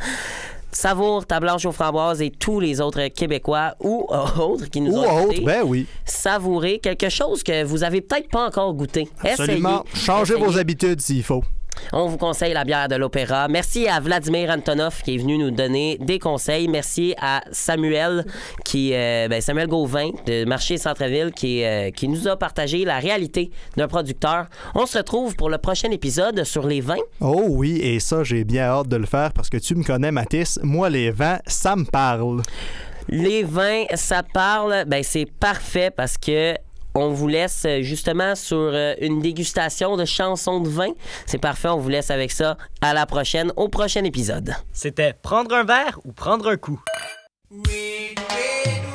Savoure 0.80 1.26
ta 1.26 1.40
blanche 1.40 1.66
aux 1.66 1.72
framboises 1.72 2.22
et 2.22 2.30
tous 2.30 2.60
les 2.60 2.80
autres 2.80 3.08
Québécois 3.08 3.74
ou 3.80 4.06
autres 4.38 4.70
qui 4.70 4.80
nous 4.80 4.92
Ou 4.92 4.98
ont 4.98 5.22
autre, 5.24 5.32
écoutés. 5.32 5.40
ben 5.44 5.62
oui. 5.66 5.86
Savourer 6.04 6.78
quelque 6.78 7.08
chose 7.08 7.42
que 7.42 7.64
vous 7.64 7.82
avez 7.82 8.00
peut-être 8.00 8.28
pas 8.28 8.46
encore 8.46 8.72
goûté. 8.74 9.08
Absolument. 9.24 9.82
Essayez. 9.92 10.04
Changez 10.06 10.34
vos 10.36 10.56
habitudes 10.56 11.00
s'il 11.00 11.24
faut. 11.24 11.42
On 11.92 12.06
vous 12.06 12.18
conseille 12.18 12.52
la 12.52 12.64
bière 12.64 12.88
de 12.88 12.96
l'Opéra. 12.96 13.48
Merci 13.48 13.88
à 13.88 14.00
Vladimir 14.00 14.50
Antonov 14.50 15.02
qui 15.02 15.14
est 15.14 15.18
venu 15.18 15.38
nous 15.38 15.50
donner 15.50 15.98
des 16.00 16.18
conseils. 16.18 16.68
Merci 16.68 17.14
à 17.20 17.42
Samuel 17.50 18.24
qui 18.64 18.94
euh, 18.94 19.28
ben, 19.28 19.40
Samuel 19.40 19.68
Gauvin 19.68 20.10
de 20.26 20.44
Marché 20.44 20.78
Centre-ville 20.78 21.32
qui, 21.32 21.64
euh, 21.64 21.90
qui 21.90 22.08
nous 22.08 22.28
a 22.28 22.36
partagé 22.36 22.84
la 22.84 22.98
réalité 22.98 23.50
d'un 23.76 23.88
producteur. 23.88 24.46
On 24.74 24.86
se 24.86 24.98
retrouve 24.98 25.36
pour 25.36 25.50
le 25.50 25.58
prochain 25.58 25.90
épisode 25.90 26.44
sur 26.44 26.66
les 26.66 26.80
vins. 26.80 26.96
Oh 27.20 27.44
oui, 27.48 27.78
et 27.82 28.00
ça, 28.00 28.24
j'ai 28.24 28.44
bien 28.44 28.64
hâte 28.64 28.88
de 28.88 28.96
le 28.96 29.06
faire 29.06 29.32
parce 29.32 29.48
que 29.48 29.56
tu 29.56 29.74
me 29.74 29.84
connais, 29.84 30.12
Mathis. 30.12 30.58
Moi, 30.62 30.90
les 30.90 31.10
vins, 31.10 31.38
ça 31.46 31.76
me 31.76 31.84
parle. 31.84 32.42
Les 33.08 33.42
vins, 33.42 33.84
ça 33.94 34.22
parle, 34.22 34.84
ben 34.86 35.02
c'est 35.02 35.24
parfait 35.24 35.90
parce 35.90 36.18
que 36.18 36.54
on 36.94 37.10
vous 37.10 37.28
laisse 37.28 37.64
euh, 37.66 37.82
justement 37.82 38.34
sur 38.34 38.56
euh, 38.56 38.94
une 39.00 39.20
dégustation 39.20 39.96
de 39.96 40.04
chansons 40.04 40.60
de 40.60 40.68
vin. 40.68 40.92
C'est 41.26 41.38
parfait, 41.38 41.68
on 41.68 41.78
vous 41.78 41.88
laisse 41.88 42.10
avec 42.10 42.30
ça. 42.32 42.56
À 42.80 42.94
la 42.94 43.06
prochaine, 43.06 43.52
au 43.56 43.68
prochain 43.68 44.04
épisode. 44.04 44.54
C'était 44.72 45.12
prendre 45.12 45.54
un 45.54 45.64
verre 45.64 46.00
ou 46.04 46.12
prendre 46.12 46.48
un 46.48 46.56
coup. 46.56 46.80
Goes 47.50 48.87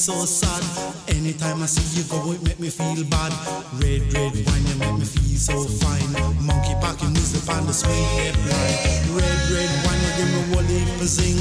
so 0.00 0.24
sad. 0.24 0.64
Anytime 1.14 1.62
I 1.62 1.66
see 1.66 2.00
you 2.00 2.08
go, 2.08 2.32
it 2.32 2.42
make 2.42 2.58
me 2.58 2.70
feel 2.70 3.04
bad. 3.04 3.32
Red, 3.76 4.00
red 4.16 4.32
wine, 4.48 4.64
you 4.64 4.76
make 4.80 4.96
me 4.96 5.04
feel 5.04 5.36
so 5.36 5.60
fine. 5.76 6.08
Monkey 6.40 6.72
packing 6.80 7.12
music 7.12 7.44
on 7.52 7.66
the 7.66 7.72
sweet 7.72 8.08
hip 8.16 8.34
line. 8.48 9.12
Red, 9.12 9.38
red 9.52 9.70
wine, 9.84 10.00
you 10.00 10.12
give 10.16 10.30
me 10.32 10.40
heap 10.72 11.00
of 11.00 11.06
zing. 11.06 11.36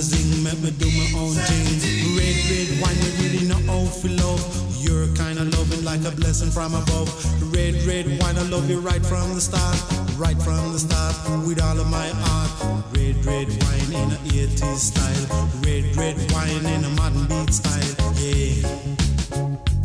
Zing, 0.00 0.42
make 0.42 0.58
me 0.62 0.70
do 0.70 0.88
my 0.88 1.20
own 1.20 1.36
thing. 1.36 2.16
Red, 2.16 2.36
red 2.48 2.68
wine, 2.80 2.96
you 3.04 3.12
really 3.20 3.44
know 3.44 3.60
how 3.68 3.84
to 4.00 4.08
love. 4.08 4.40
You're 4.80 5.08
kind 5.14 5.38
of 5.38 5.52
loving 5.52 5.84
like 5.84 6.02
a 6.08 6.16
blessing 6.16 6.50
from 6.50 6.74
above. 6.74 7.12
Red, 7.52 7.74
red 7.84 8.06
wine, 8.20 8.38
I 8.38 8.42
love 8.48 8.70
you 8.70 8.80
right 8.80 9.04
from 9.04 9.34
the 9.34 9.40
start. 9.40 9.76
Right 10.16 10.40
from 10.40 10.72
the 10.72 10.78
start, 10.78 11.14
with 11.46 11.60
all 11.60 11.78
of 11.78 11.90
my 11.90 12.08
heart. 12.08 12.79
Red, 12.92 13.24
red 13.24 13.48
wine 13.48 13.92
in 13.92 14.12
a 14.12 14.18
80s 14.46 14.76
style. 14.76 15.48
Red, 15.64 15.96
red 15.96 16.32
wine 16.32 16.66
in 16.66 16.84
a 16.84 16.90
modern 16.90 17.26
beat 17.26 17.52
style. 17.52 18.14
Yeah. 18.16 19.79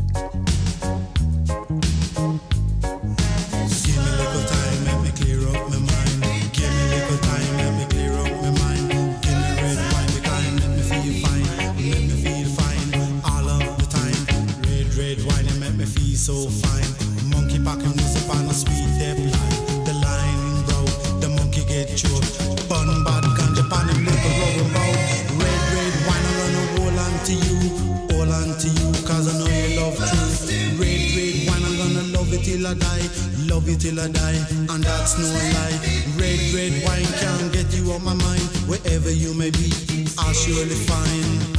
Till 32.66 32.72
I 32.72 32.80
die, 32.80 33.10
love 33.48 33.70
you 33.70 33.76
till 33.76 34.00
I 34.00 34.08
die, 34.08 34.40
and 34.74 34.84
that's 34.84 35.20
no 35.20 35.28
lie. 35.28 35.78
Red, 36.18 36.40
red 36.54 36.84
wine 36.84 37.06
can't 37.20 37.54
get 37.54 37.72
you 37.76 37.92
off 37.92 38.04
my 38.04 38.14
mind. 38.14 38.42
Wherever 38.68 39.12
you 39.12 39.34
may 39.34 39.52
be, 39.52 39.72
I'll 40.18 40.34
surely 40.34 40.76
find. 40.76 41.58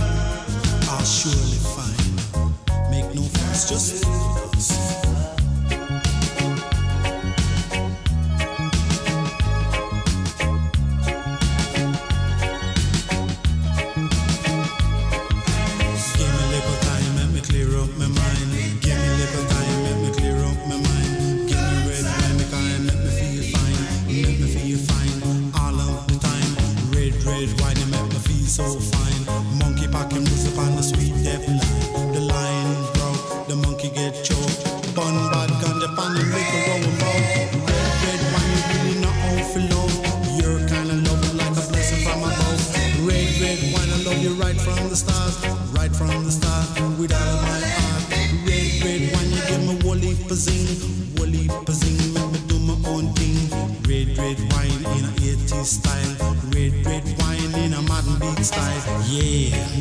I'll 0.88 1.04
surely 1.04 1.60
find. 1.74 2.90
Make 2.90 3.14
no 3.14 3.22
fuss, 3.22 3.68
just 3.68 4.45
The 30.36 30.82
sweet 30.82 31.14
line. 31.24 31.56
The 32.12 32.20
broke, 32.92 33.48
the 33.48 33.56
monkey 33.56 33.88
get 33.88 34.12
choked. 34.22 34.60
Bad 34.92 35.16
ball. 37.00 37.16
Red, 37.16 37.56
red 38.04 38.20
wine, 38.36 38.52
you 38.52 38.62
really 38.76 39.00
not 39.00 39.16
for. 39.56 39.88
You're 40.36 40.60
kind 40.68 40.90
of 40.92 41.00
love 41.08 41.24
like 41.40 41.56
a 41.56 41.64
blessing 41.72 42.04
from 42.04 42.20
above. 42.28 42.60
Red, 43.08 43.32
red 43.40 43.60
wine, 43.72 43.88
I 43.88 43.98
love 44.04 44.20
you 44.20 44.34
right 44.36 44.60
from 44.60 44.76
the 44.90 44.96
right 45.72 45.94
from 45.96 46.24
the 46.24 46.30
with 47.00 47.16
all 47.16 47.36
my 47.40 47.60
heart. 47.72 48.04
Red, 48.44 48.68
red 48.84 49.02
wine, 49.16 49.32
you 49.32 49.40
give 49.48 49.64
me 49.64 49.74
pazing, 50.28 50.68
pazing, 51.64 52.12
make 52.12 52.30
me 52.36 52.40
do 52.44 52.58
my 52.60 52.76
own 52.92 53.08
thing. 53.16 53.40
Red, 53.88 54.12
red 54.20 54.36
wine 54.52 54.84
in 55.00 55.04
a 55.08 55.12
80s 55.16 55.80
style, 55.80 56.36
red, 56.52 56.76
red 56.84 57.04
wine 57.24 57.54
in 57.64 57.72
a 57.72 57.80
style, 58.44 58.84
yeah. 59.08 59.75